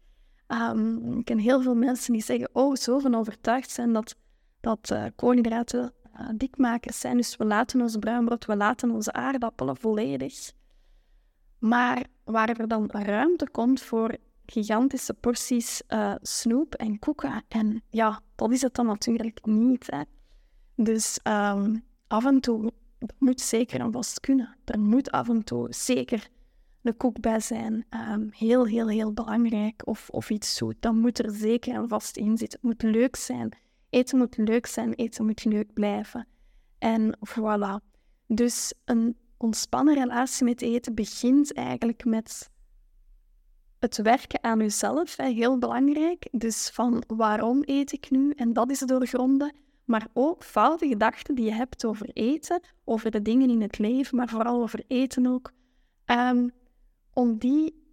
Um, 0.48 1.18
ik 1.18 1.24
ken 1.24 1.38
heel 1.38 1.62
veel 1.62 1.74
mensen 1.74 2.12
die 2.12 2.22
zeggen, 2.22 2.48
oh, 2.52 2.74
zo 2.74 2.98
van 2.98 3.14
overtuigd 3.14 3.70
zijn 3.70 3.92
dat, 3.92 4.16
dat 4.60 4.90
uh, 4.92 5.04
koolhydraten 5.16 5.92
dikmakers 6.36 7.00
zijn, 7.00 7.16
dus 7.16 7.36
we 7.36 7.44
laten 7.44 7.80
ons 7.80 7.96
bruinbrood, 7.96 8.46
we 8.46 8.56
laten 8.56 8.90
onze 8.90 9.12
aardappelen 9.12 9.76
volledig. 9.76 10.52
Maar 11.58 12.06
waar 12.24 12.48
er 12.48 12.68
dan 12.68 12.90
ruimte 12.90 13.48
komt 13.50 13.82
voor 13.82 14.16
gigantische 14.46 15.14
porties 15.14 15.82
uh, 15.88 16.14
snoep 16.22 16.74
en 16.74 16.98
koeken, 16.98 17.44
en 17.48 17.82
ja, 17.90 18.20
dat 18.34 18.52
is 18.52 18.62
het 18.62 18.74
dan 18.74 18.86
natuurlijk 18.86 19.46
niet. 19.46 19.90
Hè. 19.90 20.02
Dus 20.76 21.20
um, 21.28 21.84
af 22.06 22.24
en 22.24 22.40
toe 22.40 22.72
dat 22.98 23.14
moet 23.18 23.40
zeker 23.40 23.80
en 23.80 23.92
vast 23.92 24.20
kunnen. 24.20 24.56
Er 24.64 24.80
moet 24.80 25.10
af 25.10 25.28
en 25.28 25.44
toe 25.44 25.66
zeker 25.70 26.28
een 26.82 26.96
koek 26.96 27.20
bij 27.20 27.40
zijn. 27.40 27.86
Um, 27.90 28.28
heel, 28.32 28.66
heel, 28.66 28.88
heel 28.88 29.12
belangrijk. 29.12 29.82
Of, 29.84 30.08
of 30.10 30.30
iets 30.30 30.54
zoet. 30.54 30.76
Dat 30.80 30.94
moet 30.94 31.18
er 31.18 31.30
zeker 31.30 31.74
en 31.74 31.88
vast 31.88 32.16
in 32.16 32.36
zitten. 32.36 32.58
Het 32.62 32.82
moet 32.82 32.92
leuk 32.92 33.16
zijn. 33.16 33.48
Eten 33.94 34.18
moet 34.18 34.36
leuk 34.36 34.66
zijn. 34.66 34.94
Eten 34.94 35.24
moet 35.24 35.44
leuk 35.44 35.72
blijven. 35.72 36.26
En 36.78 37.18
voilà. 37.28 37.92
Dus 38.26 38.74
een 38.84 39.16
ontspannen 39.36 39.94
relatie 39.94 40.44
met 40.44 40.62
eten 40.62 40.94
begint 40.94 41.52
eigenlijk 41.52 42.04
met 42.04 42.50
het 43.78 43.96
werken 43.96 44.42
aan 44.42 44.58
jezelf. 44.58 45.16
Heel 45.16 45.58
belangrijk. 45.58 46.28
Dus 46.30 46.70
van 46.70 47.04
waarom 47.06 47.62
eet 47.64 47.92
ik 47.92 48.10
nu? 48.10 48.30
En 48.30 48.52
dat 48.52 48.70
is 48.70 48.78
doorgronden 48.78 49.54
maar 49.84 50.08
ook 50.12 50.44
foute 50.44 50.86
gedachten 50.88 51.34
die 51.34 51.44
je 51.44 51.52
hebt 51.52 51.84
over 51.84 52.10
eten, 52.12 52.60
over 52.84 53.10
de 53.10 53.22
dingen 53.22 53.50
in 53.50 53.62
het 53.62 53.78
leven, 53.78 54.16
maar 54.16 54.28
vooral 54.28 54.62
over 54.62 54.84
eten 54.86 55.26
ook. 55.26 55.52
Um, 56.06 56.50
om 57.12 57.38
die 57.38 57.83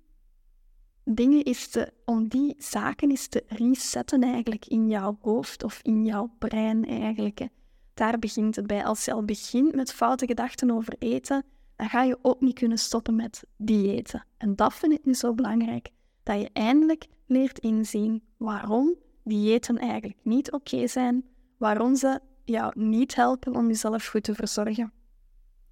dingen 1.04 1.44
is 1.44 1.68
te, 1.68 1.94
om 2.06 2.28
die 2.28 2.56
zaken 2.58 3.12
is 3.12 3.28
te 3.28 3.44
resetten 3.48 4.24
eigenlijk 4.24 4.66
in 4.66 4.90
jouw 4.90 5.18
hoofd 5.22 5.64
of 5.64 5.80
in 5.82 6.06
jouw 6.06 6.32
brein 6.40 6.86
eigenlijk. 6.86 7.48
Daar 7.94 8.20
begint 8.20 8.56
het 8.56 8.68
bij. 8.68 8.86
Als 8.86 9.06
je 9.06 9.14
al 9.14 9.26
begint 9.26 9.76
met 9.76 9.94
foute 9.94 10.26
gedachten 10.26 10.72
over 10.72 10.96
eten, 11.00 11.44
dan 11.76 11.90
ga 11.90 12.04
je 12.04 12.20
ook 12.22 12.42
niet 12.42 12.60
kunnen 12.60 12.78
stoppen 12.78 13.16
met 13.16 13.44
diëten. 13.58 14.26
En 14.38 14.56
dat 14.56 14.74
vind 14.74 14.94
ik 14.94 15.06
nu 15.06 15.14
zo 15.14 15.34
belangrijk, 15.34 15.90
dat 16.24 16.42
je 16.42 16.50
eindelijk 16.54 17.08
leert 17.26 17.60
inzien 17.60 18.24
waarom 18.38 18.96
diëten 19.24 19.78
eigenlijk 19.78 20.20
niet 20.24 20.52
oké 20.52 20.88
zijn, 20.88 21.26
waarom 21.58 21.96
ze 21.96 22.20
jou 22.44 22.80
niet 22.80 23.16
helpen 23.16 23.56
om 23.56 23.68
jezelf 23.68 24.08
goed 24.08 24.24
te 24.24 24.36
verzorgen. 24.36 24.94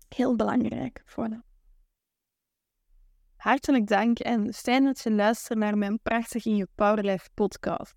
Heel 0.09 0.35
belangrijk 0.35 1.01
voor 1.05 1.29
dat. 1.29 1.48
Hartelijk 3.39 3.87
dank 3.87 4.19
en 4.19 4.53
fijn 4.53 4.83
dat 4.83 4.99
je 4.99 5.11
luistert 5.11 5.59
naar 5.59 5.77
mijn 5.77 5.99
prachtige 6.01 6.49
In 6.49 6.55
Your 6.55 6.71
Powerlife 6.75 7.29
podcast. 7.33 7.95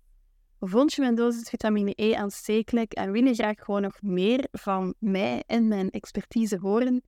Vond 0.59 0.93
je 0.93 1.01
mijn 1.01 1.15
dosis 1.15 1.49
vitamine 1.49 1.93
E 1.95 2.15
aanstekelijk 2.15 2.93
en 2.93 3.11
wil 3.11 3.25
je 3.25 3.33
graag 3.33 3.55
gewoon 3.59 3.81
nog 3.81 4.01
meer 4.01 4.47
van 4.51 4.95
mij 4.99 5.43
en 5.47 5.67
mijn 5.67 5.89
expertise 5.89 6.57
horen? 6.61 7.03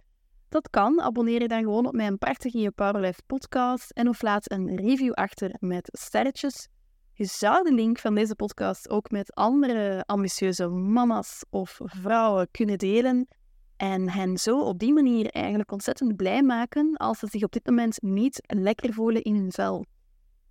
Dat 0.50 0.70
kan. 0.70 1.02
Abonneer 1.02 1.42
je 1.42 1.48
dan 1.48 1.64
gewoon 1.64 1.86
op 1.86 1.94
mijn 1.94 2.18
prachtige 2.18 2.58
Je 2.58 2.72
Powerlife 2.72 3.22
podcast 3.26 3.92
en 3.92 4.10
of 4.10 4.22
laat 4.22 4.52
een 4.52 4.76
review 4.76 5.14
achter 5.14 5.56
met 5.60 5.90
sterretjes. 5.92 6.68
Je 7.14 7.26
zou 7.26 7.64
de 7.64 7.74
link 7.74 8.00
van 8.00 8.16
deze 8.16 8.36
podcast 8.36 8.90
ook 8.90 9.12
met 9.12 9.34
andere 9.34 10.04
ambitieuze 10.06 10.68
mama's 10.68 11.46
of 11.50 11.80
vrouwen 11.84 12.48
kunnen 12.52 12.78
delen 12.78 13.28
en 13.78 14.10
hen 14.10 14.38
zo 14.38 14.62
op 14.62 14.80
die 14.80 14.94
manier 14.94 15.30
eigenlijk 15.30 15.72
ontzettend 15.72 16.16
blij 16.16 16.44
maken 16.44 16.98
als 16.98 17.20
ze 17.20 17.28
zich 17.28 17.44
op 17.44 17.52
dit 17.52 17.66
moment 17.66 18.02
niet 18.02 18.42
lekker 18.48 18.94
voelen 18.94 19.22
in 19.22 19.36
hun 19.36 19.52
vel. 19.52 19.86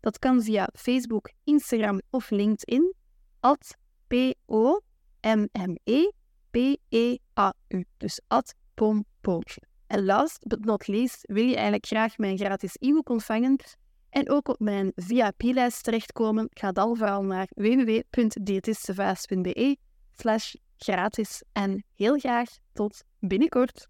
Dat 0.00 0.18
kan 0.18 0.42
via 0.42 0.68
Facebook, 0.72 1.30
Instagram 1.44 2.00
of 2.10 2.30
LinkedIn. 2.30 2.94
At 3.40 3.76
P-O-M-M-E-P-E-A-U. 4.06 4.64
Dus 7.96 8.20
at 8.26 8.54
pompo. 8.74 9.40
En 9.86 10.04
last 10.04 10.46
but 10.46 10.64
not 10.64 10.86
least 10.86 11.26
wil 11.26 11.44
je 11.44 11.54
eigenlijk 11.54 11.86
graag 11.86 12.18
mijn 12.18 12.38
gratis 12.38 12.76
e-book 12.78 13.08
ontvangen 13.08 13.56
en 14.10 14.30
ook 14.30 14.48
op 14.48 14.60
mijn 14.60 14.92
VIP-lijst 14.94 15.82
terechtkomen. 15.82 16.46
Ga 16.50 16.72
dan 16.72 16.96
vooral 16.96 17.22
naar 17.22 17.48
www.diëtistevaas.be 17.54 19.76
slash 20.12 20.54
gratis. 20.76 21.42
En 21.52 21.84
heel 21.94 22.18
graag 22.18 22.48
tot 22.72 23.04
binnenkort. 23.18 23.88